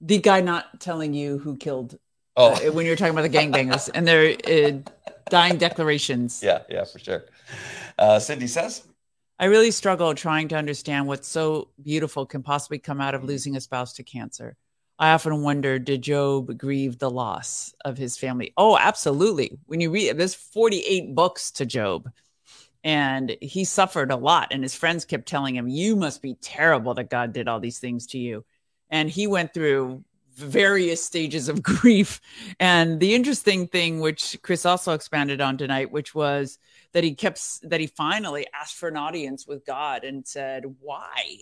the 0.00 0.18
guy 0.18 0.40
not 0.40 0.80
telling 0.80 1.12
you 1.14 1.38
who 1.38 1.56
killed 1.56 1.98
Oh, 2.36 2.52
uh, 2.52 2.72
when 2.72 2.86
you're 2.86 2.96
talking 2.96 3.12
about 3.12 3.30
the 3.30 3.36
gangbangers 3.36 3.90
and 3.92 4.06
their 4.06 4.36
uh, 4.46 4.78
dying 5.28 5.58
declarations. 5.58 6.42
yeah, 6.42 6.62
yeah, 6.68 6.84
for 6.84 6.98
sure. 6.98 7.24
Uh, 7.98 8.18
Cindy 8.18 8.46
says, 8.46 8.86
I 9.38 9.46
really 9.46 9.70
struggle 9.70 10.14
trying 10.14 10.48
to 10.48 10.56
understand 10.56 11.06
what 11.06 11.24
so 11.24 11.68
beautiful 11.82 12.26
can 12.26 12.42
possibly 12.42 12.78
come 12.78 13.00
out 13.00 13.14
of 13.14 13.24
losing 13.24 13.56
a 13.56 13.60
spouse 13.60 13.92
to 13.94 14.02
cancer. 14.02 14.56
I 14.98 15.12
often 15.12 15.42
wonder, 15.42 15.78
did 15.78 16.02
Job 16.02 16.56
grieve 16.56 16.98
the 16.98 17.10
loss 17.10 17.74
of 17.84 17.98
his 17.98 18.16
family? 18.16 18.52
Oh, 18.56 18.78
absolutely. 18.78 19.58
When 19.66 19.80
you 19.80 19.90
read, 19.90 20.16
there's 20.16 20.34
48 20.34 21.14
books 21.14 21.50
to 21.52 21.66
Job, 21.66 22.08
and 22.84 23.36
he 23.40 23.64
suffered 23.64 24.12
a 24.12 24.16
lot. 24.16 24.48
And 24.52 24.62
his 24.62 24.76
friends 24.76 25.04
kept 25.04 25.26
telling 25.26 25.56
him, 25.56 25.68
You 25.68 25.96
must 25.96 26.22
be 26.22 26.34
terrible 26.40 26.94
that 26.94 27.10
God 27.10 27.32
did 27.32 27.48
all 27.48 27.58
these 27.58 27.80
things 27.80 28.06
to 28.08 28.18
you. 28.18 28.44
And 28.90 29.10
he 29.10 29.26
went 29.26 29.52
through 29.52 30.04
various 30.34 31.04
stages 31.04 31.48
of 31.48 31.62
grief. 31.62 32.20
And 32.60 33.00
the 33.00 33.14
interesting 33.14 33.68
thing, 33.68 34.00
which 34.00 34.38
Chris 34.42 34.66
also 34.66 34.92
expanded 34.92 35.40
on 35.40 35.56
tonight, 35.56 35.90
which 35.90 36.14
was 36.14 36.58
that 36.92 37.04
he 37.04 37.14
kept 37.14 37.68
that 37.68 37.80
he 37.80 37.86
finally 37.86 38.46
asked 38.54 38.76
for 38.76 38.88
an 38.88 38.96
audience 38.96 39.46
with 39.46 39.64
God 39.64 40.04
and 40.04 40.26
said, 40.26 40.64
"Why? 40.80 41.38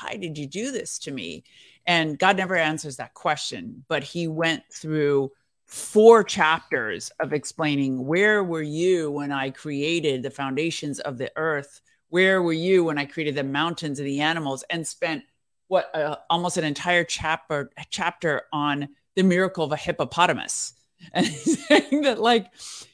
Why 0.00 0.16
did 0.16 0.38
you 0.38 0.46
do 0.46 0.72
this 0.72 0.98
to 1.00 1.10
me?" 1.10 1.44
And 1.86 2.18
God 2.18 2.36
never 2.36 2.56
answers 2.56 2.96
that 2.96 3.14
question, 3.14 3.84
but 3.88 4.02
he 4.02 4.28
went 4.28 4.62
through 4.72 5.30
four 5.66 6.22
chapters 6.22 7.10
of 7.20 7.32
explaining 7.32 8.06
where 8.06 8.44
were 8.44 8.62
you 8.62 9.10
when 9.10 9.32
I 9.32 9.50
created 9.50 10.22
the 10.22 10.30
foundations 10.30 11.00
of 11.00 11.18
the 11.18 11.32
earth? 11.36 11.80
Where 12.08 12.42
were 12.42 12.52
you 12.52 12.84
when 12.84 12.98
I 12.98 13.06
created 13.06 13.34
the 13.34 13.44
mountains 13.44 13.98
and 13.98 14.06
the 14.06 14.20
animals 14.20 14.64
and 14.70 14.86
spent 14.86 15.24
what 15.68 15.94
uh, 15.94 16.16
almost 16.30 16.56
an 16.56 16.64
entire 16.64 17.04
chapter 17.04 17.70
chapter 17.90 18.42
on 18.52 18.88
the 19.16 19.22
miracle 19.22 19.64
of 19.64 19.72
a 19.72 19.76
hippopotamus. 19.76 20.74
And 21.12 21.26
he's 21.26 21.66
saying 21.66 22.02
that 22.02 22.18
like 22.18 22.46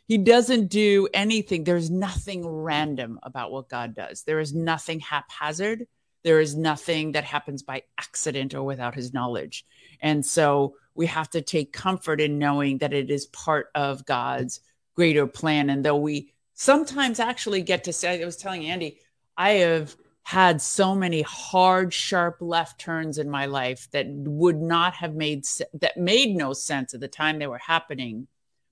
he 0.09 0.19
doesn't 0.19 0.67
do 0.67 1.09
anything. 1.15 1.63
There's 1.63 1.91
nothing 1.91 2.45
random 2.45 3.21
about 3.23 3.53
what 3.53 3.69
god 3.69 3.95
does. 3.95 4.25
There 4.25 4.41
is 4.41 4.53
nothing 4.53 4.99
haphazard. 4.99 5.87
There 6.25 6.41
is 6.41 6.57
nothing 6.57 7.13
that 7.13 7.23
happens 7.23 7.63
by 7.63 7.85
accident 7.99 8.53
or 8.53 8.65
without 8.65 8.97
his 8.97 9.15
knowledge. 9.15 9.65
And 10.01 10.27
so 10.27 10.75
we 10.97 11.07
have 11.07 11.31
to 11.31 11.41
take 11.41 11.73
comfort 11.73 12.21
in 12.21 12.41
knowing 12.41 12.79
that 12.79 12.93
it 12.93 13.11
is 13.11 13.27
part 13.27 13.69
of 13.77 14.05
god's 14.05 14.61
greater 14.97 15.29
plan. 15.29 15.71
And 15.71 15.85
though 15.85 15.97
we 15.97 16.33
sometimes 16.61 17.19
actually 17.19 17.63
get 17.63 17.85
to 17.85 17.93
say 17.93 18.21
i 18.21 18.25
was 18.27 18.37
telling 18.37 18.67
andy 18.67 18.99
i 19.35 19.53
have 19.53 19.97
had 20.31 20.63
so 20.63 20.95
many 20.95 21.23
hard 21.23 21.93
sharp 21.93 22.37
left 22.41 22.81
turns 22.81 23.19
in 23.19 23.29
my 23.29 23.47
life 23.47 23.89
that 23.91 24.07
would 24.09 24.63
not 24.63 24.95
have 24.95 25.13
made 25.13 25.45
that 25.75 25.97
made 25.97 26.37
no 26.37 26.53
sense 26.53 26.95
at 26.95 27.01
the 27.01 27.09
time 27.09 27.41
they 27.41 27.49
were 27.49 27.59
happening 27.59 28.29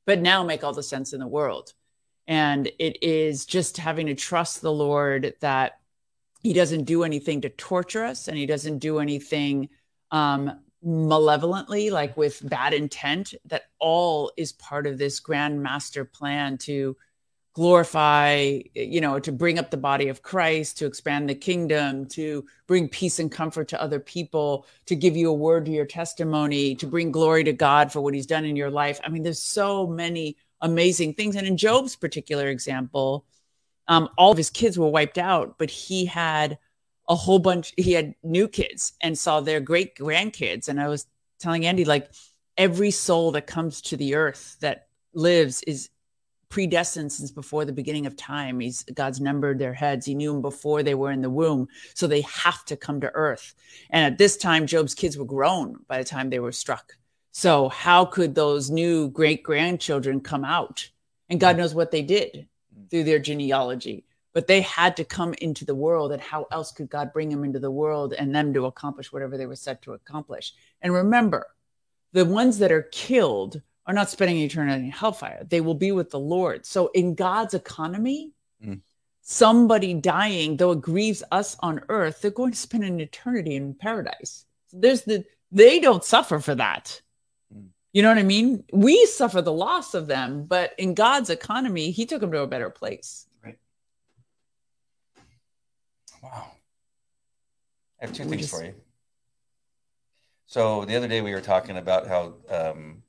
but 0.07 0.21
now 0.21 0.45
make 0.45 0.63
all 0.63 0.73
the 0.73 0.85
sense 0.85 1.13
in 1.13 1.19
the 1.19 1.27
world. 1.27 1.73
And 2.29 2.71
it 2.79 3.03
is 3.03 3.45
just 3.45 3.77
having 3.77 4.07
to 4.07 4.15
trust 4.15 4.63
the 4.63 4.71
lord 4.71 5.35
that 5.41 5.81
he 6.45 6.53
doesn't 6.53 6.85
do 6.85 7.03
anything 7.03 7.41
to 7.41 7.49
torture 7.49 8.05
us 8.05 8.29
and 8.29 8.39
he 8.39 8.47
doesn't 8.47 8.79
do 8.79 9.01
anything 9.01 9.69
um 10.13 10.61
malevolently 10.81 11.91
like 11.91 12.17
with 12.17 12.49
bad 12.49 12.73
intent 12.73 13.35
that 13.47 13.65
all 13.81 14.31
is 14.37 14.53
part 14.53 14.87
of 14.87 14.97
this 14.97 15.19
grand 15.19 15.61
master 15.61 16.05
plan 16.05 16.57
to 16.57 16.97
glorify, 17.59 18.61
you 18.77 19.01
know, 19.01 19.19
to 19.19 19.33
bring 19.33 19.59
up 19.59 19.69
the 19.69 19.77
body 19.77 20.07
of 20.07 20.23
Christ, 20.23 20.79
to 20.79 20.87
expand 20.87 21.29
the 21.29 21.35
kingdom, 21.35 22.07
to 22.07 22.47
bring 22.69 22.89
peace 22.89 23.19
and 23.19 23.33
comfort 23.33 23.67
to 23.69 23.83
other 23.83 23.99
people, 23.99 24.65
to 24.87 24.95
give 24.95 25.17
you 25.17 25.29
a 25.29 25.35
word 25.35 25.65
to 25.65 25.73
your 25.73 25.85
testimony, 25.85 26.77
to 26.77 26.87
bring 26.87 27.11
glory 27.11 27.43
to 27.43 27.53
God 27.53 27.91
for 27.91 28.01
what 28.01 28.15
he's 28.15 28.27
done 28.27 28.45
in 28.45 28.55
your 28.55 28.71
life. 28.71 29.01
I 29.03 29.09
mean, 29.09 29.25
there's 29.25 29.43
so 29.43 29.89
many 29.89 30.37
amazing 30.61 31.15
things. 31.15 31.35
And 31.35 31.49
in 31.49 31.57
Job's 31.57 31.97
particular 31.97 32.47
example, 32.47 33.25
um, 33.89 34.09
all 34.17 34.31
of 34.31 34.39
his 34.39 34.51
kids 34.51 34.79
were 34.79 34.89
wiped 34.89 35.19
out, 35.19 35.59
but 35.59 35.69
he 35.69 36.05
had 36.05 36.59
a 37.09 37.17
whole 37.17 37.41
bunch, 37.41 37.75
he 37.77 37.93
had 37.93 38.15
new 38.23 38.47
kids 38.47 38.93
and 39.01 39.19
saw 39.19 39.41
their 39.41 39.59
great 39.59 39.97
grandkids. 39.97 40.69
And 40.69 40.81
I 40.81 40.87
was 40.87 41.07
telling 41.41 41.67
Andy, 41.67 41.85
like, 41.85 42.09
every 42.57 42.93
soul 42.93 43.33
that 43.33 43.49
comes 43.49 43.81
to 43.81 43.97
the 43.97 44.15
earth 44.15 44.59
that 44.61 44.87
lives 45.13 45.61
is 45.65 45.91
predestined 46.49 47.13
since 47.13 47.31
before 47.31 47.65
the 47.65 47.73
beginning 47.73 48.07
of 48.07 48.17
time. 48.17 48.61
He's 48.61 48.83
God's 48.95 49.21
numbered 49.21 49.59
their 49.59 49.75
heads. 49.75 50.07
He 50.07 50.15
knew 50.15 50.33
them 50.33 50.43
before 50.43 50.83
they 50.83 50.95
were 50.95 51.11
in 51.11 51.23
the 51.23 51.31
womb. 51.31 51.69
So 51.95 52.07
they 52.07 52.23
have 52.23 52.65
to 52.67 52.77
come 52.77 53.01
to 53.01 53.15
earth. 53.15 53.55
And 53.91 54.05
at 54.05 54.19
this 54.19 54.37
time, 54.37 54.67
Job's 54.67 54.95
kids 54.95 55.19
were 55.19 55.25
grown 55.25 55.81
by 55.89 55.99
the 55.99 56.05
time 56.05 56.31
they 56.31 56.41
were 56.41 56.53
struck. 56.53 56.97
So 57.33 57.69
how 57.69 58.05
could 58.05 58.35
those 58.35 58.71
new 58.71 59.09
great 59.11 59.43
grandchildren 59.43 60.21
come 60.21 60.45
out? 60.45 60.91
And 61.29 61.41
God 61.41 61.57
knows 61.57 61.75
what 61.75 61.91
they 61.91 62.03
did 62.03 62.49
through 62.91 63.05
their 63.05 63.19
genealogy. 63.19 64.05
But 64.33 64.47
they 64.47 64.61
had 64.63 64.97
to 64.97 65.05
come 65.05 65.35
into 65.35 65.65
the 65.65 65.75
world. 65.75 66.13
And 66.13 66.23
how 66.23 66.47
else 66.51 66.73
could 66.73 66.89
God 66.89 67.13
bring 67.13 67.29
them 67.29 67.45
into 67.45 67.59
the 67.59 67.71
world 67.71 68.15
and 68.15 68.35
them 68.35 68.55
to 68.55 68.67
accomplish 68.67 69.13
whatever 69.13 69.37
they 69.37 69.47
were 69.47 69.57
set 69.57 69.83
to 69.83 69.93
accomplish? 69.93 70.55
And 70.81 70.93
remember, 70.93 71.47
the 72.13 72.25
ones 72.25 72.59
that 72.59 72.73
are 72.73 72.89
killed 72.91 73.61
are 73.89 73.95
not 73.95 74.11
spending 74.11 74.37
eternity 74.37 74.85
in 74.85 74.91
hellfire. 74.93 75.45
They 75.49 75.61
will 75.63 75.75
be 75.75 75.91
with 75.93 76.11
the 76.11 76.21
Lord. 76.21 76.67
So 76.67 76.89
in 76.89 77.15
God's 77.15 77.55
economy, 77.55 78.33
Mm. 78.63 78.81
somebody 79.23 79.95
dying, 79.95 80.57
though 80.59 80.73
it 80.73 80.81
grieves 80.81 81.23
us 81.33 81.57
on 81.61 81.81
earth, 81.89 82.21
they're 82.21 82.31
going 82.31 82.53
to 82.53 82.59
spend 82.59 82.85
an 82.85 83.01
eternity 83.01 83.57
in 83.57 83.75
paradise. 83.75 84.45
There's 84.73 85.03
the 85.03 85.25
they 85.51 85.81
don't 85.81 86.05
suffer 86.05 86.39
for 86.41 86.55
that. 86.57 87.01
Mm. 87.55 87.69
You 87.95 88.03
know 88.03 88.11
what 88.11 88.19
I 88.19 88.23
mean? 88.25 88.65
We 88.73 89.07
suffer 89.07 89.41
the 89.41 89.53
loss 89.53 89.95
of 89.95 90.07
them, 90.07 90.45
but 90.45 90.75
in 90.79 90.93
God's 90.95 91.31
economy, 91.31 91.91
He 91.91 92.05
took 92.05 92.21
them 92.21 92.33
to 92.33 92.41
a 92.43 92.47
better 92.47 92.69
place. 92.69 93.27
Right. 93.43 93.59
Wow. 96.23 96.53
I 98.01 98.07
have 98.07 98.13
two 98.15 98.25
We 98.25 98.31
things 98.31 98.43
just- 98.43 98.55
for 98.55 98.65
you. 98.65 98.75
So 100.47 100.85
the 100.85 100.97
other 100.97 101.09
day 101.09 101.21
we 101.21 101.33
were 101.33 101.41
talking 101.43 101.77
about 101.77 102.07
how 102.07 102.35
um, 102.49 103.03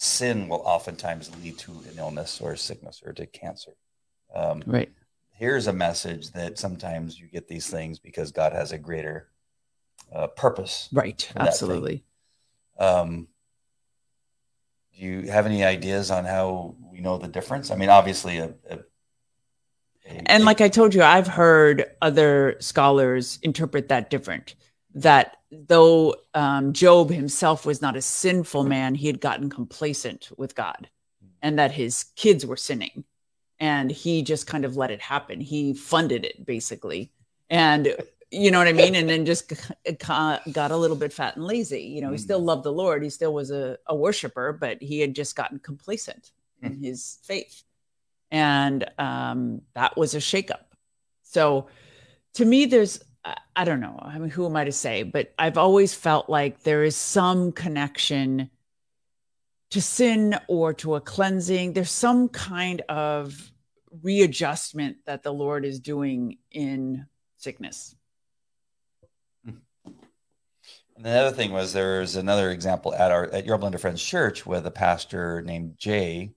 sin 0.00 0.48
will 0.48 0.62
oftentimes 0.64 1.28
lead 1.42 1.58
to 1.58 1.72
an 1.72 1.98
illness 1.98 2.40
or 2.40 2.54
sickness 2.54 3.02
or 3.04 3.12
to 3.12 3.26
cancer. 3.26 3.72
Um, 4.32 4.62
Right. 4.64 4.92
here's 5.32 5.66
a 5.66 5.72
message 5.72 6.30
that 6.32 6.56
sometimes 6.56 7.18
you 7.18 7.26
get 7.26 7.48
these 7.48 7.68
things 7.68 7.98
because 7.98 8.30
God 8.30 8.52
has 8.52 8.70
a 8.70 8.78
greater 8.78 9.28
uh, 10.12 10.28
purpose. 10.28 10.88
Right. 10.92 11.28
Absolutely. 11.34 12.04
Um, 12.78 13.26
do 14.96 15.04
you 15.04 15.22
have 15.32 15.46
any 15.46 15.64
ideas 15.64 16.12
on 16.12 16.24
how 16.24 16.76
we 16.92 17.00
know 17.00 17.18
the 17.18 17.26
difference? 17.26 17.72
I 17.72 17.74
mean, 17.74 17.88
obviously, 17.88 18.38
a, 18.38 18.54
a, 18.70 18.78
a 20.06 20.22
and 20.26 20.44
like 20.44 20.60
I 20.60 20.68
told 20.68 20.94
you, 20.94 21.02
I've 21.02 21.26
heard 21.26 21.86
other 22.00 22.54
scholars 22.60 23.40
interpret 23.42 23.88
that 23.88 24.10
different. 24.10 24.54
That 24.94 25.37
though 25.50 26.14
um, 26.34 26.72
Job 26.72 27.10
himself 27.10 27.64
was 27.64 27.80
not 27.80 27.96
a 27.96 28.02
sinful 28.02 28.64
man, 28.64 28.94
he 28.94 29.06
had 29.06 29.20
gotten 29.20 29.50
complacent 29.50 30.30
with 30.36 30.54
God, 30.54 30.88
and 31.42 31.58
that 31.58 31.72
his 31.72 32.04
kids 32.16 32.44
were 32.44 32.56
sinning, 32.56 33.04
and 33.58 33.90
he 33.90 34.22
just 34.22 34.46
kind 34.46 34.64
of 34.64 34.76
let 34.76 34.90
it 34.90 35.00
happen. 35.00 35.40
He 35.40 35.74
funded 35.74 36.24
it 36.24 36.44
basically, 36.44 37.12
and 37.48 37.94
you 38.30 38.50
know 38.50 38.58
what 38.58 38.68
I 38.68 38.72
mean? 38.72 38.94
And 38.94 39.08
then 39.08 39.24
just 39.24 39.50
got 39.98 40.70
a 40.70 40.76
little 40.76 40.96
bit 40.96 41.14
fat 41.14 41.36
and 41.36 41.44
lazy. 41.46 41.82
You 41.82 42.02
know, 42.02 42.12
he 42.12 42.18
still 42.18 42.42
mm. 42.42 42.44
loved 42.44 42.62
the 42.62 42.72
Lord. 42.72 43.02
He 43.02 43.08
still 43.08 43.32
was 43.32 43.50
a, 43.50 43.78
a 43.86 43.96
worshiper, 43.96 44.52
but 44.52 44.82
he 44.82 45.00
had 45.00 45.14
just 45.14 45.34
gotten 45.34 45.58
complacent 45.58 46.32
in 46.62 46.76
mm. 46.76 46.84
his 46.84 47.18
faith. 47.22 47.62
And 48.30 48.84
um, 48.98 49.62
that 49.74 49.96
was 49.96 50.14
a 50.14 50.18
shakeup. 50.18 50.64
So 51.22 51.68
to 52.34 52.44
me, 52.44 52.66
there's, 52.66 53.02
I 53.56 53.64
don't 53.64 53.80
know, 53.80 53.98
I 54.00 54.18
mean, 54.18 54.30
who 54.30 54.46
am 54.46 54.56
I 54.56 54.64
to 54.64 54.72
say? 54.72 55.02
But 55.02 55.32
I've 55.38 55.58
always 55.58 55.94
felt 55.94 56.28
like 56.28 56.62
there 56.62 56.84
is 56.84 56.96
some 56.96 57.52
connection 57.52 58.50
to 59.70 59.82
sin 59.82 60.38
or 60.48 60.74
to 60.74 60.94
a 60.94 61.00
cleansing. 61.00 61.72
There's 61.72 61.90
some 61.90 62.28
kind 62.28 62.82
of 62.88 63.52
readjustment 64.02 64.98
that 65.06 65.22
the 65.22 65.32
Lord 65.32 65.64
is 65.64 65.80
doing 65.80 66.38
in 66.50 67.06
sickness 67.36 67.94
and 70.98 71.06
the 71.06 71.10
other 71.10 71.34
thing 71.34 71.52
was 71.52 71.72
there's 71.72 72.16
another 72.16 72.50
example 72.50 72.92
at 72.92 73.12
our 73.12 73.32
at 73.32 73.46
Yorba 73.46 73.62
Linda 73.62 73.78
Friends 73.78 74.02
Church 74.02 74.44
with 74.44 74.66
a 74.66 74.70
pastor 74.70 75.40
named 75.42 75.78
Jay, 75.78 76.32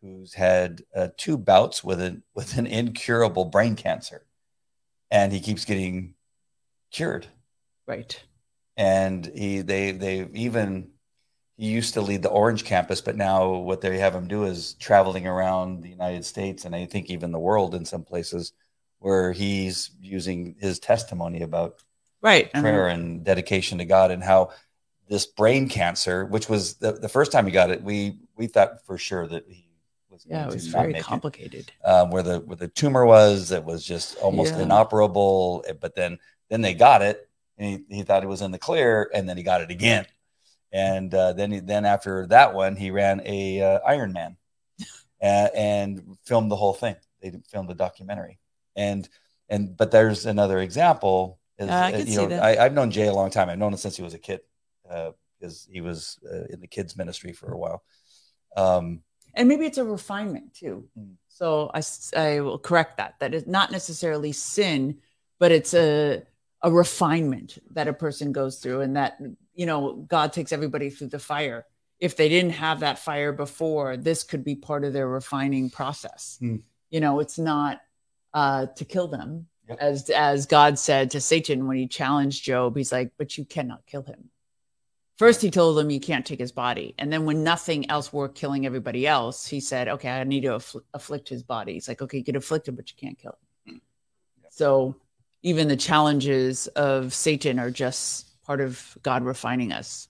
who's 0.00 0.34
had 0.34 0.82
uh, 0.94 1.08
two 1.16 1.36
bouts 1.36 1.82
with 1.82 2.00
an 2.00 2.22
with 2.32 2.56
an 2.56 2.66
incurable 2.68 3.44
brain 3.44 3.74
cancer, 3.74 4.24
and 5.10 5.32
he 5.32 5.40
keeps 5.40 5.64
getting 5.64 6.14
cured. 6.94 7.26
Right. 7.86 8.18
And 8.76 9.26
he 9.26 9.60
they 9.60 9.92
they 9.92 10.28
even 10.32 10.90
he 11.56 11.66
used 11.66 11.94
to 11.94 12.00
lead 12.00 12.22
the 12.22 12.30
Orange 12.30 12.64
campus, 12.64 13.00
but 13.00 13.16
now 13.16 13.52
what 13.52 13.80
they 13.80 13.98
have 13.98 14.14
him 14.14 14.26
do 14.26 14.44
is 14.44 14.74
traveling 14.74 15.26
around 15.26 15.82
the 15.82 15.90
United 15.90 16.24
States 16.24 16.64
and 16.64 16.74
I 16.74 16.86
think 16.86 17.10
even 17.10 17.30
the 17.30 17.38
world 17.38 17.74
in 17.74 17.84
some 17.84 18.02
places 18.02 18.52
where 19.04 19.32
he's 19.32 19.90
using 20.00 20.56
his 20.58 20.78
testimony 20.78 21.42
about 21.42 21.82
right 22.22 22.50
prayer 22.54 22.88
and 22.88 23.22
dedication 23.22 23.76
to 23.76 23.84
god 23.84 24.10
and 24.10 24.24
how 24.24 24.50
this 25.10 25.26
brain 25.26 25.68
cancer 25.68 26.24
which 26.24 26.48
was 26.48 26.76
the, 26.76 26.92
the 26.92 27.08
first 27.08 27.30
time 27.30 27.44
he 27.44 27.52
got 27.52 27.70
it 27.70 27.82
we 27.82 28.16
we 28.34 28.46
thought 28.46 28.84
for 28.86 28.96
sure 28.96 29.28
that 29.28 29.44
he 29.46 29.68
was 30.08 30.24
yeah 30.26 30.46
it 30.46 30.54
was 30.54 30.68
very 30.68 30.94
complicated 30.94 31.70
um, 31.84 32.10
where 32.10 32.22
the 32.22 32.40
where 32.40 32.56
the 32.56 32.68
tumor 32.68 33.04
was 33.04 33.52
it 33.52 33.62
was 33.62 33.84
just 33.84 34.16
almost 34.16 34.54
yeah. 34.54 34.62
inoperable 34.62 35.62
eh, 35.68 35.74
but 35.78 35.94
then 35.94 36.18
then 36.54 36.60
they 36.60 36.74
got 36.74 37.02
it 37.02 37.28
and 37.58 37.84
he, 37.88 37.96
he 37.96 38.02
thought 38.02 38.22
it 38.22 38.28
was 38.28 38.42
in 38.42 38.52
the 38.52 38.58
clear 38.58 39.10
and 39.12 39.28
then 39.28 39.36
he 39.36 39.42
got 39.42 39.60
it 39.60 39.70
again 39.70 40.06
and 40.72 41.12
uh, 41.14 41.32
then 41.32 41.50
he, 41.50 41.60
then 41.60 41.84
after 41.84 42.26
that 42.28 42.54
one 42.54 42.76
he 42.76 42.90
ran 42.90 43.20
a 43.24 43.60
uh, 43.60 43.80
iron 43.86 44.12
man 44.12 44.36
and, 45.20 45.50
and 45.54 46.16
filmed 46.24 46.50
the 46.50 46.56
whole 46.56 46.74
thing 46.74 46.96
they 47.20 47.32
filmed 47.50 47.70
a 47.70 47.74
documentary 47.74 48.38
and 48.76 49.08
and 49.48 49.76
but 49.76 49.90
there's 49.90 50.26
another 50.26 50.60
example 50.60 51.38
is, 51.58 51.68
uh, 51.68 51.72
I 51.72 51.90
can 51.92 52.00
you 52.00 52.16
know, 52.16 52.22
see 52.22 52.26
that. 52.26 52.42
I, 52.42 52.62
have 52.64 52.72
known 52.72 52.90
Jay 52.90 53.06
a 53.06 53.12
long 53.12 53.30
time. 53.30 53.48
I've 53.48 53.58
known 53.58 53.72
him 53.72 53.78
since 53.78 53.96
he 53.96 54.02
was 54.02 54.14
a 54.14 54.18
kid, 54.18 54.40
because 54.82 55.66
uh, 55.68 55.72
he 55.72 55.80
was 55.80 56.18
uh, 56.30 56.44
in 56.50 56.60
the 56.60 56.66
kids 56.66 56.96
ministry 56.96 57.32
for 57.32 57.52
a 57.52 57.58
while. 57.58 57.82
Um, 58.56 59.02
and 59.34 59.48
maybe 59.48 59.66
it's 59.66 59.78
a 59.78 59.84
refinement 59.84 60.54
too. 60.54 60.88
Mm. 60.98 61.14
So 61.28 61.70
I, 61.74 61.82
I 62.16 62.40
will 62.40 62.58
correct 62.58 62.98
that. 62.98 63.14
That 63.20 63.34
is 63.34 63.46
not 63.46 63.72
necessarily 63.72 64.32
sin, 64.32 64.98
but 65.38 65.50
it's 65.50 65.74
a 65.74 66.22
a 66.64 66.72
refinement 66.72 67.58
that 67.70 67.86
a 67.86 67.92
person 67.92 68.32
goes 68.32 68.58
through, 68.58 68.80
and 68.80 68.96
that 68.96 69.18
you 69.54 69.66
know 69.66 70.04
God 70.08 70.32
takes 70.32 70.52
everybody 70.52 70.90
through 70.90 71.08
the 71.08 71.20
fire. 71.20 71.64
If 72.00 72.16
they 72.16 72.28
didn't 72.28 72.52
have 72.52 72.80
that 72.80 72.98
fire 72.98 73.32
before, 73.32 73.96
this 73.96 74.24
could 74.24 74.42
be 74.42 74.56
part 74.56 74.84
of 74.84 74.92
their 74.92 75.06
refining 75.06 75.70
process. 75.70 76.38
Mm. 76.42 76.62
You 76.90 77.00
know, 77.00 77.20
it's 77.20 77.38
not 77.38 77.80
uh, 78.34 78.66
to 78.66 78.84
kill 78.84 79.06
them, 79.06 79.46
Yep. 79.68 79.78
As 79.80 80.10
as 80.10 80.46
God 80.46 80.78
said 80.78 81.10
to 81.12 81.20
Satan 81.20 81.66
when 81.66 81.78
he 81.78 81.86
challenged 81.86 82.44
Job, 82.44 82.76
he's 82.76 82.92
like, 82.92 83.12
"But 83.16 83.38
you 83.38 83.44
cannot 83.44 83.86
kill 83.86 84.02
him." 84.02 84.30
First, 85.16 85.40
he 85.40 85.50
told 85.50 85.78
him 85.78 85.90
you 85.90 86.00
can't 86.00 86.26
take 86.26 86.40
his 86.40 86.52
body, 86.52 86.94
and 86.98 87.12
then 87.12 87.24
when 87.24 87.44
nothing 87.44 87.88
else 87.90 88.12
worked 88.12 88.36
killing 88.36 88.66
everybody 88.66 89.06
else, 89.06 89.46
he 89.46 89.60
said, 89.60 89.88
"Okay, 89.88 90.10
I 90.10 90.24
need 90.24 90.42
to 90.42 90.48
affl- 90.48 90.82
afflict 90.92 91.28
his 91.28 91.42
body." 91.42 91.74
He's 91.74 91.88
like, 91.88 92.02
"Okay, 92.02 92.18
you 92.18 92.24
can 92.24 92.36
afflict 92.36 92.68
him, 92.68 92.74
but 92.74 92.90
you 92.90 92.96
can't 92.98 93.18
kill 93.18 93.38
him." 93.64 93.80
Yep. 94.42 94.52
So, 94.52 94.96
even 95.44 95.68
the 95.68 95.76
challenges 95.76 96.66
of 96.68 97.12
Satan 97.12 97.58
are 97.58 97.70
just 97.70 98.42
part 98.44 98.62
of 98.62 98.96
God 99.02 99.24
refining 99.24 99.72
us. 99.72 100.08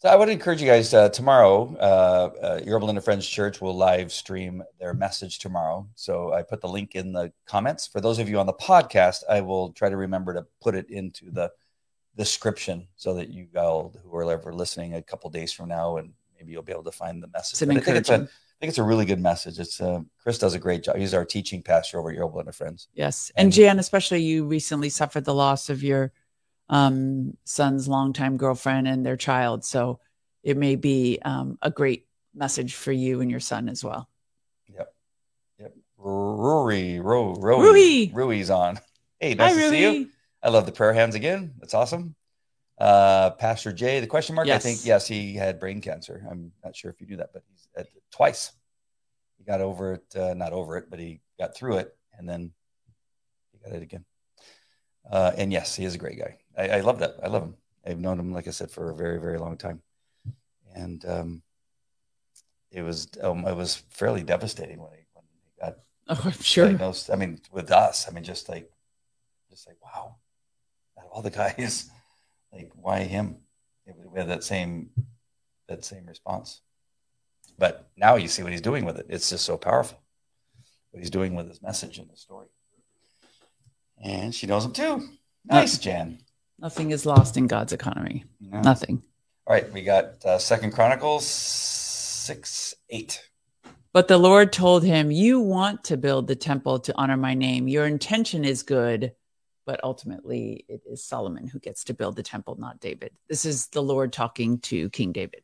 So 0.00 0.08
I 0.08 0.16
would 0.16 0.28
encourage 0.28 0.60
you 0.60 0.66
guys 0.66 0.92
uh, 0.92 1.08
tomorrow. 1.10 1.76
Uh, 1.78 2.30
uh, 2.42 2.60
Yorba 2.66 2.86
Linda 2.86 3.00
Friends 3.00 3.26
Church 3.26 3.60
will 3.60 3.76
live 3.76 4.10
stream 4.12 4.60
their 4.80 4.92
message 4.92 5.38
tomorrow. 5.38 5.86
So 5.94 6.32
I 6.32 6.42
put 6.42 6.60
the 6.60 6.68
link 6.68 6.96
in 6.96 7.12
the 7.12 7.32
comments. 7.46 7.86
For 7.86 8.00
those 8.00 8.18
of 8.18 8.28
you 8.28 8.40
on 8.40 8.46
the 8.46 8.52
podcast, 8.54 9.22
I 9.30 9.40
will 9.40 9.70
try 9.70 9.88
to 9.88 9.96
remember 9.96 10.34
to 10.34 10.44
put 10.60 10.74
it 10.74 10.90
into 10.90 11.30
the 11.30 11.52
description 12.16 12.88
so 12.96 13.14
that 13.14 13.28
you 13.28 13.46
all 13.56 13.94
who 14.02 14.16
are 14.16 14.28
ever 14.32 14.52
listening 14.52 14.94
a 14.94 15.02
couple 15.02 15.30
days 15.30 15.52
from 15.52 15.68
now, 15.68 15.98
and 15.98 16.12
maybe 16.36 16.50
you'll 16.50 16.62
be 16.62 16.72
able 16.72 16.82
to 16.82 16.90
find 16.90 17.22
the 17.22 17.28
message. 17.28 17.52
It's 17.52 18.08
a, 18.10 18.28
I 18.62 18.64
think 18.64 18.70
it's 18.70 18.78
a 18.78 18.84
really 18.84 19.04
good 19.06 19.18
message. 19.18 19.58
It's 19.58 19.80
uh, 19.80 20.02
Chris 20.22 20.38
does 20.38 20.54
a 20.54 20.58
great 20.60 20.84
job. 20.84 20.94
He's 20.94 21.14
our 21.14 21.24
teaching 21.24 21.64
pastor 21.64 21.98
over 21.98 22.10
at 22.10 22.16
Yorba 22.16 22.36
Linda 22.36 22.52
Friends. 22.52 22.86
Yes, 22.94 23.32
and, 23.34 23.46
and 23.46 23.52
Jan, 23.52 23.80
especially 23.80 24.22
you 24.22 24.44
recently 24.46 24.88
suffered 24.88 25.24
the 25.24 25.34
loss 25.34 25.68
of 25.68 25.82
your 25.82 26.12
um, 26.68 27.36
son's 27.42 27.88
longtime 27.88 28.36
girlfriend 28.36 28.86
and 28.86 29.04
their 29.04 29.16
child. 29.16 29.64
So 29.64 29.98
it 30.44 30.56
may 30.56 30.76
be 30.76 31.18
um, 31.24 31.58
a 31.60 31.72
great 31.72 32.06
message 32.36 32.74
for 32.76 32.92
you 32.92 33.20
and 33.20 33.28
your 33.28 33.40
son 33.40 33.68
as 33.68 33.82
well. 33.82 34.08
Yep. 34.72 34.94
Yep. 35.58 35.74
Rui, 35.98 37.00
Rui, 37.00 37.34
Rui, 37.40 38.10
Rui's 38.12 38.48
on. 38.48 38.78
Hey, 39.18 39.34
nice 39.34 39.54
Hi, 39.54 39.58
to 39.58 39.64
Rui. 39.64 39.70
see 39.70 39.82
you. 39.82 40.08
I 40.40 40.50
love 40.50 40.66
the 40.66 40.72
prayer 40.72 40.92
hands 40.92 41.16
again. 41.16 41.54
That's 41.58 41.74
awesome. 41.74 42.14
Uh, 42.78 43.30
Pastor 43.30 43.72
Jay, 43.72 44.00
the 44.00 44.06
question 44.06 44.34
mark. 44.34 44.46
Yes. 44.46 44.64
I 44.64 44.68
think 44.68 44.84
yes, 44.84 45.06
he 45.06 45.34
had 45.34 45.60
brain 45.60 45.80
cancer. 45.80 46.26
I'm 46.30 46.52
not 46.64 46.74
sure 46.74 46.90
if 46.90 47.00
you 47.00 47.06
do 47.06 47.16
that, 47.16 47.30
but 47.32 47.42
he's 47.48 47.68
at, 47.76 47.88
twice. 48.10 48.52
He 49.38 49.44
got 49.44 49.60
over 49.60 49.94
it, 49.94 50.16
uh, 50.16 50.34
not 50.34 50.52
over 50.52 50.76
it, 50.76 50.86
but 50.90 50.98
he 50.98 51.20
got 51.38 51.54
through 51.54 51.78
it, 51.78 51.96
and 52.16 52.28
then 52.28 52.52
he 53.52 53.58
got 53.58 53.76
it 53.76 53.82
again. 53.82 54.04
Uh, 55.10 55.32
and 55.36 55.52
yes, 55.52 55.74
he 55.74 55.84
is 55.84 55.94
a 55.94 55.98
great 55.98 56.18
guy. 56.18 56.38
I, 56.56 56.78
I, 56.78 56.80
love 56.80 57.00
that. 57.00 57.16
I 57.22 57.28
love 57.28 57.42
him. 57.42 57.56
I've 57.84 57.98
known 57.98 58.18
him, 58.18 58.32
like 58.32 58.46
I 58.46 58.52
said, 58.52 58.70
for 58.70 58.90
a 58.90 58.94
very, 58.94 59.18
very 59.20 59.38
long 59.38 59.56
time, 59.56 59.82
and 60.74 61.04
um, 61.04 61.42
it 62.70 62.82
was 62.82 63.08
um, 63.20 63.46
it 63.46 63.56
was 63.56 63.76
fairly 63.90 64.22
devastating 64.22 64.80
when 64.80 64.90
he 64.92 65.04
when 65.12 65.24
he 65.32 65.60
got 65.60 65.78
oh, 66.08 66.20
I'm 66.24 66.40
sure 66.40 66.66
diagnosed. 66.66 67.10
I 67.10 67.16
mean, 67.16 67.40
with 67.50 67.70
us, 67.70 68.08
I 68.08 68.12
mean, 68.12 68.24
just 68.24 68.48
like 68.48 68.70
just 69.50 69.66
like 69.66 69.76
wow, 69.82 70.16
out 70.98 71.04
of 71.04 71.10
all 71.10 71.22
the 71.22 71.30
guys, 71.30 71.90
like 72.52 72.70
why 72.74 73.00
him? 73.00 73.36
We 73.86 74.18
had 74.18 74.28
that 74.28 74.44
same 74.44 74.90
that 75.68 75.84
same 75.84 76.06
response, 76.06 76.60
but 77.58 77.88
now 77.96 78.16
you 78.16 78.28
see 78.28 78.42
what 78.42 78.52
he's 78.52 78.60
doing 78.60 78.84
with 78.84 78.98
it. 78.98 79.06
It's 79.08 79.30
just 79.30 79.44
so 79.44 79.56
powerful. 79.56 79.98
What 80.90 81.00
he's 81.00 81.10
doing 81.10 81.34
with 81.34 81.48
his 81.48 81.62
message 81.62 81.98
and 81.98 82.08
the 82.10 82.16
story, 82.16 82.48
and 84.02 84.34
she 84.34 84.46
knows 84.46 84.64
him 84.64 84.72
too. 84.72 85.08
Nice, 85.44 85.78
Jan. 85.78 86.18
Nothing 86.58 86.90
is 86.90 87.06
lost 87.06 87.36
in 87.36 87.46
God's 87.46 87.72
economy. 87.72 88.24
No. 88.40 88.60
Nothing. 88.60 89.02
All 89.46 89.54
right, 89.54 89.72
we 89.72 89.82
got 89.82 90.24
uh, 90.24 90.38
Second 90.38 90.72
Chronicles 90.72 91.26
six 91.26 92.74
eight. 92.90 93.20
But 93.92 94.08
the 94.08 94.18
Lord 94.18 94.52
told 94.52 94.84
him, 94.84 95.10
"You 95.10 95.40
want 95.40 95.84
to 95.84 95.96
build 95.96 96.28
the 96.28 96.36
temple 96.36 96.78
to 96.80 96.94
honor 96.96 97.16
my 97.16 97.34
name. 97.34 97.66
Your 97.68 97.86
intention 97.86 98.44
is 98.44 98.62
good, 98.62 99.12
but 99.66 99.80
ultimately 99.84 100.64
it 100.68 100.82
is 100.86 101.04
Solomon 101.04 101.46
who 101.46 101.58
gets 101.58 101.84
to 101.84 101.94
build 101.94 102.16
the 102.16 102.22
temple, 102.22 102.56
not 102.58 102.80
David." 102.80 103.12
This 103.28 103.44
is 103.44 103.68
the 103.68 103.82
Lord 103.82 104.12
talking 104.12 104.58
to 104.60 104.90
King 104.90 105.12
David. 105.12 105.42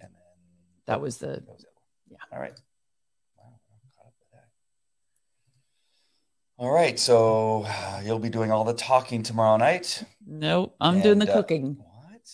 And 0.00 0.10
then 0.12 0.20
that 0.86 1.00
was 1.00 1.18
the 1.18 1.26
that 1.26 1.48
was 1.48 1.64
yeah. 2.10 2.18
All 2.32 2.40
right. 2.40 2.58
All 6.56 6.70
right, 6.70 6.96
so 7.00 7.66
you'll 8.04 8.20
be 8.20 8.28
doing 8.28 8.52
all 8.52 8.62
the 8.62 8.74
talking 8.74 9.24
tomorrow 9.24 9.56
night. 9.56 10.04
Nope, 10.24 10.76
I'm 10.80 10.94
and, 10.94 11.02
doing 11.02 11.18
the 11.18 11.28
uh, 11.28 11.34
cooking. 11.34 11.76
What? 11.78 12.30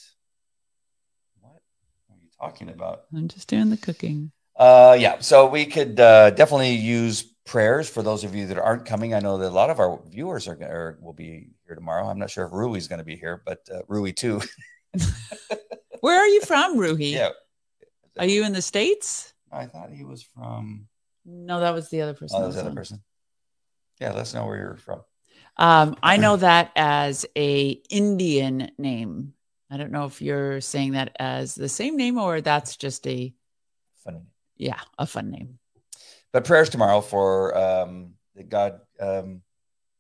What 1.41 2.17
are 2.17 2.21
you 2.21 2.29
talking 2.39 2.69
about? 2.69 3.05
I'm 3.17 3.29
just 3.29 3.49
doing 3.49 3.71
the 3.71 3.79
cooking. 3.79 4.31
Uh, 4.57 4.95
yeah. 5.01 5.21
So 5.21 5.47
we 5.49 5.65
could 5.65 5.99
uh, 5.99 6.31
definitely 6.33 6.75
use 6.75 7.30
prayers 7.51 7.91
for 7.91 8.01
those 8.01 8.23
of 8.23 8.33
you 8.33 8.47
that 8.47 8.59
aren't 8.59 8.87
coming. 8.87 9.13
I 9.13 9.19
know 9.19 9.37
that 9.39 9.49
a 9.49 9.51
lot 9.51 9.71
of 9.71 9.81
our 9.81 10.01
viewers 10.09 10.47
are, 10.47 10.55
are 10.63 10.99
will 11.03 11.13
be 11.13 11.49
here 11.67 11.75
tomorrow. 11.75 12.07
I'm 12.07 12.19
not 12.19 12.31
sure 12.31 12.47
if 12.47 12.53
Rui's 12.53 12.87
going 12.87 13.01
to 13.01 13.05
be 13.05 13.17
here, 13.17 13.43
but 13.45 13.69
uh, 13.75 13.81
Rui 13.89 14.13
too. 14.13 14.41
Where 16.01 16.17
are 16.17 16.29
you 16.29 16.43
from, 16.43 16.79
Rui? 16.79 17.07
Yeah. 17.07 17.31
Are 18.21 18.27
you 18.27 18.45
in 18.45 18.53
the 18.53 18.63
states? 18.63 19.35
I 19.51 19.67
thought 19.67 19.91
he 19.91 20.05
was 20.05 20.23
from. 20.23 20.87
No, 21.27 21.59
that 21.59 21.75
was 21.75 21.89
the 21.91 22.03
other 22.03 22.15
person. 22.15 22.37
Oh, 22.37 22.43
that 22.43 22.47
was 22.47 22.55
the 22.55 22.63
other 22.63 22.75
person. 22.75 23.03
Yeah, 24.01 24.13
let 24.13 24.21
us 24.21 24.33
know 24.33 24.47
where 24.47 24.57
you're 24.57 24.77
from. 24.77 25.01
Um, 25.57 25.97
I 26.05 26.19
know 26.19 26.37
that 26.37 26.71
as 26.77 27.27
a 27.37 27.71
Indian 27.91 28.71
name. 28.79 29.35
I 29.71 29.77
don't 29.77 29.91
know 29.91 30.05
if 30.05 30.23
you're 30.23 30.61
saying 30.61 30.93
that 30.93 31.17
as 31.19 31.57
the 31.57 31.69
same 31.69 31.97
name 31.97 32.17
or 32.17 32.41
that's 32.41 32.77
just 32.77 33.07
a 33.09 33.35
Funny. 34.05 34.21
yeah, 34.57 34.81
a 34.99 35.07
fun 35.07 35.31
name. 35.31 35.59
But 36.33 36.45
prayers 36.45 36.69
tomorrow 36.69 37.01
for 37.01 37.57
um, 37.57 38.15
that 38.37 38.49
God 38.49 38.81
um, 39.01 39.43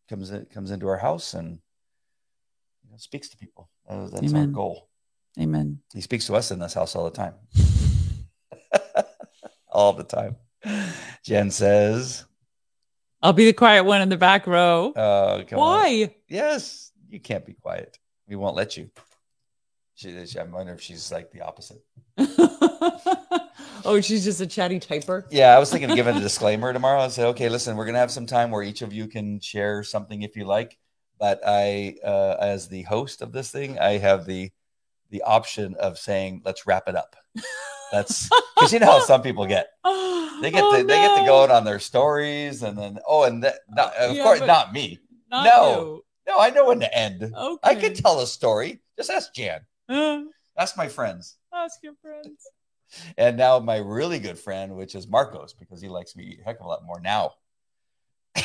comes 0.08 0.30
in, 0.30 0.46
comes 0.46 0.70
into 0.70 0.88
our 0.88 0.96
house 0.96 1.34
and 1.34 1.58
you 2.84 2.90
know, 2.90 2.96
speaks 2.96 3.28
to 3.30 3.36
people. 3.36 3.68
Uh, 3.88 4.08
that's 4.08 4.32
our 4.32 4.46
goal. 4.46 4.88
Amen. 5.38 5.80
He 5.92 6.00
speaks 6.00 6.26
to 6.26 6.34
us 6.34 6.50
in 6.50 6.58
this 6.58 6.74
house 6.74 6.94
all 6.94 7.04
the 7.04 7.10
time. 7.10 7.34
all 9.68 9.92
the 9.92 10.04
time. 10.04 10.36
Jen 11.24 11.50
says, 11.50 12.24
I'll 13.22 13.32
be 13.32 13.46
the 13.46 13.52
quiet 13.52 13.84
one 13.84 14.00
in 14.00 14.08
the 14.08 14.16
back 14.16 14.46
row. 14.46 14.92
uh, 14.92 15.44
come 15.44 15.58
on. 15.58 15.66
Why? 15.66 16.14
Yes, 16.28 16.92
you 17.08 17.20
can't 17.20 17.44
be 17.44 17.54
quiet. 17.54 17.98
We 18.28 18.36
won't 18.36 18.56
let 18.56 18.76
you. 18.76 18.90
She, 20.00 20.24
she, 20.24 20.38
I 20.38 20.44
wonder 20.44 20.72
if 20.72 20.80
she's 20.80 21.12
like 21.12 21.30
the 21.30 21.42
opposite. 21.42 21.82
oh, 23.84 24.00
she's 24.00 24.24
just 24.24 24.40
a 24.40 24.46
chatty 24.46 24.80
typer. 24.80 25.24
Yeah, 25.30 25.54
I 25.54 25.58
was 25.58 25.70
thinking 25.70 25.90
of 25.90 25.96
giving 25.96 26.16
a 26.16 26.20
disclaimer 26.20 26.72
tomorrow. 26.72 27.00
I 27.00 27.08
said, 27.08 27.26
okay, 27.28 27.50
listen, 27.50 27.76
we're 27.76 27.84
gonna 27.84 27.98
have 27.98 28.10
some 28.10 28.24
time 28.24 28.50
where 28.50 28.62
each 28.62 28.80
of 28.80 28.94
you 28.94 29.08
can 29.08 29.40
share 29.40 29.82
something 29.82 30.22
if 30.22 30.36
you 30.36 30.46
like. 30.46 30.78
But 31.18 31.40
I, 31.46 31.96
uh, 32.02 32.36
as 32.40 32.68
the 32.68 32.80
host 32.84 33.20
of 33.20 33.32
this 33.32 33.50
thing, 33.50 33.78
I 33.78 33.98
have 33.98 34.24
the 34.24 34.50
the 35.10 35.20
option 35.22 35.74
of 35.74 35.98
saying, 35.98 36.40
let's 36.46 36.66
wrap 36.66 36.88
it 36.88 36.96
up. 36.96 37.14
That's 37.92 38.30
because 38.54 38.72
you 38.72 38.78
know 38.78 38.86
how 38.86 39.00
some 39.00 39.22
people 39.22 39.46
get. 39.46 39.68
They 40.40 40.50
get 40.50 40.64
Oh, 40.64 40.74
to, 40.74 40.82
they 40.82 40.94
get 40.94 41.14
to 41.16 41.20
no. 41.20 41.26
going 41.26 41.50
on 41.50 41.64
their 41.64 41.78
stories, 41.78 42.62
and 42.62 42.78
then 42.78 42.98
oh, 43.06 43.24
and 43.24 43.44
that, 43.44 43.56
not, 43.68 43.94
of 43.96 44.16
Yeah, 44.16 44.22
course 44.22 44.40
not 44.40 44.72
me. 44.72 44.98
Not 45.30 45.44
no. 45.44 46.00
No, 46.26 46.38
I 46.38 46.48
know 46.48 46.64
when 46.68 46.80
to 46.80 46.88
end. 46.96 47.22
Okay. 47.22 47.58
I 47.62 47.74
can 47.74 47.92
tell 47.92 48.20
a 48.22 48.26
story. 48.26 48.80
Just 48.96 49.10
ask 49.10 49.34
Jan. 49.34 49.60
Ask 50.58 50.76
my 50.76 50.88
friends. 50.88 51.36
ask 51.52 51.78
your 51.82 51.94
friends. 52.02 52.46
And 53.16 53.36
now 53.36 53.58
my 53.60 53.76
really 53.78 54.18
good 54.18 54.38
friend, 54.38 54.76
which 54.76 54.94
is 54.94 55.06
Marcos, 55.06 55.52
because 55.54 55.80
he 55.80 55.88
likes 55.88 56.14
me 56.16 56.38
a 56.40 56.44
heck 56.44 56.58
of 56.60 56.66
a 56.66 56.68
lot 56.68 56.84
more 56.84 57.00
now. 57.00 57.32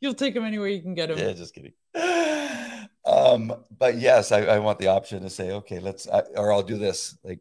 You'll 0.00 0.14
take 0.14 0.34
him 0.34 0.44
anywhere 0.44 0.68
you 0.68 0.80
can 0.80 0.94
get 0.94 1.10
him. 1.10 1.18
Yeah, 1.18 1.32
just 1.32 1.54
kidding. 1.54 1.72
Um, 3.02 3.52
but 3.76 3.96
yes, 3.98 4.30
I, 4.30 4.42
I 4.42 4.58
want 4.60 4.78
the 4.78 4.88
option 4.88 5.22
to 5.22 5.30
say, 5.30 5.50
okay, 5.52 5.80
let's, 5.80 6.06
I, 6.06 6.20
or 6.36 6.52
I'll 6.52 6.62
do 6.62 6.76
this. 6.76 7.16
Like, 7.24 7.40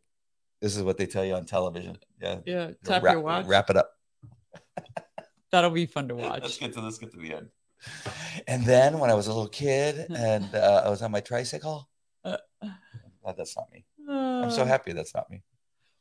this 0.62 0.76
is 0.76 0.82
what 0.82 0.98
they 0.98 1.06
tell 1.06 1.24
you 1.24 1.36
on 1.36 1.46
television. 1.46 1.98
Yeah. 2.20 2.38
Yeah. 2.46 2.72
Tap 2.84 3.04
wrap, 3.04 3.14
your 3.14 3.22
watch. 3.22 3.46
wrap 3.46 3.70
it 3.70 3.76
up. 3.78 3.92
That'll 5.52 5.70
be 5.70 5.86
fun 5.86 6.08
to 6.08 6.16
Let's 6.16 6.42
watch. 6.42 6.60
get 6.60 6.74
to 6.74 6.82
let's 6.82 6.98
get 6.98 7.12
to 7.12 7.20
the 7.20 7.34
end. 7.36 7.50
And 8.48 8.66
then 8.66 9.00
when 9.00 9.10
I 9.10 9.14
was 9.14 9.28
a 9.28 9.34
little 9.34 9.48
kid 9.50 10.08
and 10.16 10.54
uh, 10.54 10.84
I 10.86 10.90
was 10.90 11.02
on 11.02 11.12
my 11.12 11.22
tricycle, 11.22 11.90
Uh, 12.24 12.38
God, 13.24 13.36
that's 13.38 13.56
not 13.56 13.72
me. 13.72 13.86
I'm 14.08 14.52
so 14.52 14.64
Uh, 14.64 14.66
happy 14.66 14.94
that's 14.94 15.14
not 15.14 15.30
me. 15.30 15.42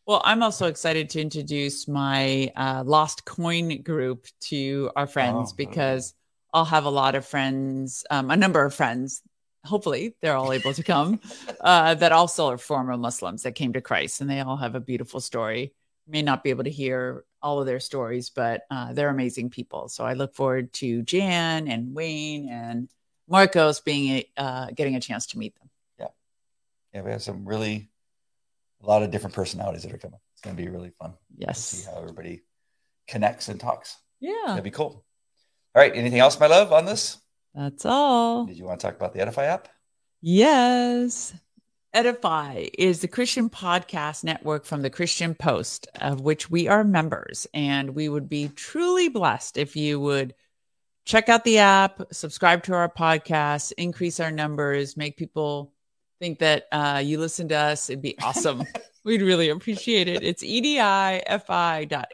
Well, 0.06 0.22
I'm 0.24 0.42
also 0.42 0.66
excited 0.68 1.10
to 1.10 1.20
introduce 1.20 1.86
my 1.86 2.50
uh, 2.56 2.82
Lost 2.86 3.24
Coin 3.26 3.82
group 3.82 4.26
to 4.48 4.90
our 4.96 5.06
friends 5.06 5.52
Oh, 5.52 5.54
because 5.56 6.14
I'll 6.54 6.64
have 6.64 6.86
a 6.86 6.90
lot 6.90 7.14
of 7.14 7.26
friends, 7.26 8.04
um, 8.10 8.30
a 8.30 8.36
number 8.36 8.64
of 8.64 8.74
friends. 8.74 9.22
Hopefully, 9.66 10.16
they're 10.22 10.34
all 10.36 10.52
able 10.54 10.72
to 10.72 10.82
come 10.82 11.20
uh, 11.60 11.94
that 11.96 12.12
also 12.12 12.48
are 12.48 12.56
former 12.56 12.96
Muslims 12.96 13.42
that 13.42 13.52
came 13.54 13.74
to 13.74 13.82
Christ, 13.82 14.22
and 14.22 14.30
they 14.30 14.40
all 14.40 14.56
have 14.56 14.74
a 14.74 14.80
beautiful 14.80 15.20
story. 15.20 15.74
May 16.06 16.22
not 16.22 16.42
be 16.42 16.48
able 16.50 16.64
to 16.64 16.70
hear 16.70 17.24
all 17.42 17.61
of 17.61 17.66
their 17.66 17.81
stories, 17.81 18.31
but 18.31 18.62
uh, 18.70 18.92
they're 18.92 19.09
amazing 19.09 19.51
people. 19.51 19.88
So 19.88 20.05
I 20.05 20.14
look 20.14 20.35
forward 20.35 20.72
to 20.74 21.03
Jan 21.03 21.68
and 21.68 21.94
Wayne 21.94 22.48
and 22.48 22.88
Marcos 23.29 23.81
being 23.81 24.11
a, 24.11 24.29
uh, 24.37 24.66
getting 24.74 24.96
a 24.96 25.01
chance 25.01 25.27
to 25.29 25.38
meet 25.38 25.55
them. 25.59 25.68
Yeah, 25.98 26.07
yeah, 26.94 27.03
we 27.03 27.11
have 27.11 27.22
some 27.22 27.46
really, 27.46 27.88
a 28.83 28.87
lot 28.87 29.03
of 29.03 29.11
different 29.11 29.35
personalities 29.35 29.83
that 29.83 29.92
are 29.92 29.98
coming. 29.98 30.20
It's 30.33 30.40
going 30.40 30.57
to 30.57 30.62
be 30.62 30.68
really 30.68 30.92
fun 30.98 31.14
to 31.40 31.55
see 31.55 31.85
how 31.90 31.98
everybody 31.98 32.42
connects 33.07 33.48
and 33.48 33.59
talks. 33.59 33.96
Yeah, 34.20 34.33
That'd 34.46 34.64
be 34.64 34.70
cool. 34.70 35.05
All 35.74 35.83
right. 35.83 35.94
Anything 35.94 36.18
else, 36.20 36.38
my 36.40 36.46
love, 36.46 36.72
on 36.72 36.85
this? 36.85 37.18
that's 37.55 37.85
all. 37.85 38.46
Did 38.46 38.57
you 38.57 38.64
want 38.64 38.81
to 38.81 38.87
talk 38.87 38.96
about 38.96 39.12
the 39.12 39.20
Edifi 39.20 39.44
app? 39.44 39.68
Yes. 40.20 41.35
Edifi 41.94 42.70
is 42.79 43.01
the 43.01 43.09
Christian 43.09 43.48
podcast 43.48 44.22
network 44.22 44.64
from 44.64 44.83
the 44.83 44.90
Christian 44.90 45.35
Post, 45.35 45.88
of 46.01 46.20
which 46.20 46.51
we 46.51 46.68
are 46.68 46.85
members. 46.85 47.46
And 47.55 47.94
we 47.94 48.09
would 48.09 48.29
be 48.29 48.48
truly 48.48 49.09
blessed 49.09 49.57
if 49.57 49.74
you 49.74 49.98
would 49.98 50.35
check 51.07 51.31
out 51.31 51.44
the 51.44 51.59
app, 51.59 52.03
subscribe 52.12 52.62
to 52.64 52.74
our 52.74 52.90
podcast, 52.90 53.72
increase 53.79 54.20
our 54.20 54.31
numbers, 54.31 54.96
make 54.96 55.16
people 55.16 55.72
think 56.20 56.40
that 56.40 56.66
uh, 56.70 57.03
you 57.03 57.18
listen 57.18 57.48
to 57.48 57.57
us. 57.57 57.88
It'd 57.88 58.03
be 58.03 58.18
awesome. 58.20 58.64
We'd 59.05 59.22
really 59.22 59.48
appreciate 59.48 60.09
it. 60.09 60.22
It's 60.22 60.42
E 60.42 60.61
edifi.app, 60.61 62.12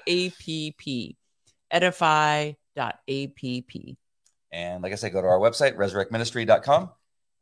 edify.app. 1.73 2.57
And 4.53 4.83
like 4.85 4.93
I 4.93 4.95
said, 4.95 5.13
go 5.13 5.21
to 5.21 5.27
our 5.27 5.41
website, 5.41 5.75
resurrectministry.com, 5.75 6.91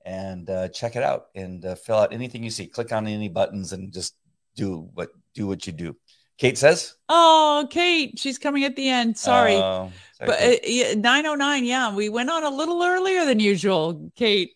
and 0.04 0.48
uh, 0.50 0.68
check 0.68 0.96
it 0.96 1.02
out 1.02 1.26
and 1.34 1.64
uh, 1.64 1.74
fill 1.74 1.96
out 1.96 2.12
anything 2.12 2.42
you 2.42 2.50
see. 2.50 2.66
Click 2.66 2.92
on 2.92 3.06
any 3.06 3.28
buttons 3.28 3.72
and 3.72 3.92
just 3.92 4.16
do 4.56 4.88
what 4.94 5.10
do 5.34 5.46
what 5.46 5.66
you 5.66 5.72
do. 5.72 5.96
Kate 6.38 6.58
says, 6.58 6.96
Oh, 7.08 7.66
Kate, 7.70 8.18
she's 8.18 8.38
coming 8.38 8.64
at 8.64 8.74
the 8.74 8.88
end. 8.88 9.16
Sorry. 9.16 9.54
Oh, 9.54 9.92
sorry, 10.14 10.26
But 10.26 10.42
uh, 10.42 10.56
yeah, 10.64 10.94
909, 10.94 11.64
yeah, 11.64 11.94
we 11.94 12.08
went 12.08 12.30
on 12.30 12.42
a 12.42 12.50
little 12.50 12.82
earlier 12.82 13.24
than 13.24 13.38
usual, 13.38 14.10
Kate. 14.16 14.52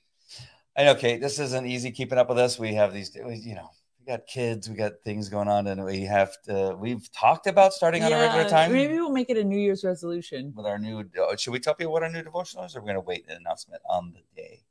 I 0.77 0.85
know, 0.85 0.95
Kate. 0.95 1.21
This 1.21 1.39
isn't 1.39 1.67
easy 1.67 1.91
keeping 1.91 2.19
up 2.19 2.29
with 2.29 2.39
us. 2.39 2.59
We 2.59 2.75
have 2.75 2.93
these, 2.93 3.15
you 3.15 3.55
know, 3.55 3.71
we 4.01 4.07
got 4.07 4.27
kids, 4.27 4.69
we 4.69 4.75
got 4.75 4.93
things 5.05 5.29
going 5.29 5.49
on, 5.49 5.69
and 5.69 5.85
we 5.85 6.01
have 6.03 6.33
to. 6.47 6.77
We've 6.79 7.11
talked 7.13 7.47
about 7.47 7.73
starting 7.73 8.03
on 8.03 8.13
a 8.13 8.17
regular 8.19 8.49
time 8.49 8.73
Maybe 8.73 8.95
we'll 8.95 9.13
make 9.13 9.31
it 9.31 9.37
a 9.39 9.45
New 9.45 9.59
Year's 9.59 9.85
resolution. 9.85 10.53
with 10.57 10.67
our 10.67 10.79
new. 10.79 11.05
uh, 11.23 11.37
Should 11.37 11.53
we 11.53 11.61
tell 11.61 11.75
people 11.75 11.93
what 11.93 12.03
our 12.03 12.11
new 12.11 12.23
devotional 12.23 12.65
is, 12.65 12.75
or 12.75 12.81
we're 12.81 12.87
we 12.87 12.93
going 12.95 13.03
to 13.05 13.09
wait 13.09 13.25
an 13.29 13.37
announcement 13.37 13.81
on 13.89 14.13
the 14.13 14.23
day? 14.35 14.63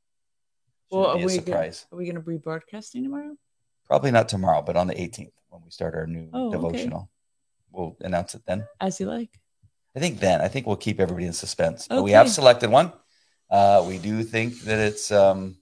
Well, 0.90 1.06
are 1.06 1.16
we, 1.18 1.38
gonna, 1.38 1.72
are 1.92 1.96
we 1.98 2.04
going 2.04 2.14
to 2.16 2.20
be 2.20 2.36
broadcasting 2.36 3.02
tomorrow? 3.02 3.36
Probably 3.86 4.10
not 4.10 4.28
tomorrow, 4.28 4.62
but 4.62 4.76
on 4.76 4.86
the 4.86 4.94
18th 4.94 5.32
when 5.48 5.62
we 5.64 5.70
start 5.70 5.94
our 5.94 6.06
new 6.06 6.28
Oh, 6.32 6.48
okay. 6.48 6.56
devotional, 6.56 7.10
we'll 7.72 7.96
announce 8.00 8.34
it 8.34 8.42
then. 8.46 8.66
As 8.80 9.00
you 9.00 9.06
like. 9.06 9.30
I 9.96 10.00
think 10.00 10.20
then. 10.20 10.40
I 10.40 10.48
think 10.48 10.66
we'll 10.66 10.76
keep 10.76 11.00
everybody 11.00 11.26
in 11.26 11.32
suspense. 11.32 11.88
But 11.88 12.02
we 12.02 12.10
have 12.12 12.28
selected 12.28 12.70
one. 12.70 12.92
Uh, 13.50 13.84
we 13.88 13.98
do 13.98 14.22
think 14.22 14.60
that 14.62 14.78
it's 14.78 15.10
um, 15.10 15.56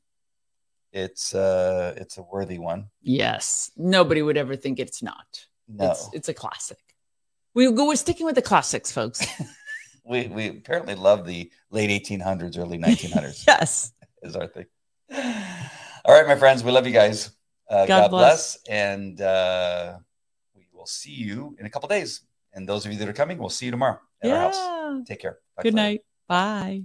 it's 0.93 1.35
uh, 1.35 1.95
it's 1.97 2.19
a 2.19 2.23
worthy 2.23 2.59
one. 2.59 2.87
Yes. 3.03 3.71
Nobody 3.77 4.23
would 4.23 4.37
ever 4.37 4.57
think 4.57 4.79
it's 4.79 5.03
not. 5.03 5.47
No, 5.69 5.91
It's, 5.91 6.09
it's 6.13 6.29
a 6.29 6.35
classic. 6.35 6.79
We 7.55 7.71
go, 7.73 7.87
we're 7.87 7.97
sticking 7.97 8.27
with 8.27 8.35
the 8.35 8.43
classics, 8.43 8.91
folks. 8.91 9.25
we 10.05 10.27
we 10.29 10.49
apparently 10.49 10.95
love 10.95 11.27
the 11.27 11.51
late 11.71 11.91
1800s, 12.05 12.59
early 12.59 12.79
1900s 12.79 13.45
yes. 13.47 13.93
is 14.23 14.35
our 14.35 14.47
thing. 14.49 14.67
All 16.07 16.15
right, 16.15 16.27
my 16.27 16.37
friends, 16.37 16.63
we 16.63 16.71
love 16.71 16.87
you 16.87 16.93
guys. 16.93 17.31
Uh, 17.69 17.87
God 17.87 17.89
God, 17.89 18.11
bless. 18.11 18.59
bless. 18.59 18.69
and 18.69 19.21
uh, 19.23 19.97
we 20.55 20.67
will 20.71 20.85
see 20.87 21.13
you 21.13 21.57
in 21.59 21.65
a 21.65 21.71
couple 21.71 21.89
days. 21.89 22.21
And 22.53 22.69
those 22.69 22.85
of 22.85 22.93
you 22.93 22.99
that 22.99 23.09
are 23.09 23.15
coming, 23.15 23.39
we'll 23.39 23.49
see 23.49 23.65
you 23.65 23.71
tomorrow 23.71 23.99
at 24.23 24.31
our 24.31 24.39
house. 24.39 25.07
Take 25.07 25.21
care. 25.21 25.39
Talk 25.57 25.63
Good 25.63 25.73
you 25.73 25.77
later. 25.77 25.89
night. 25.89 26.01
Bye. 26.29 26.83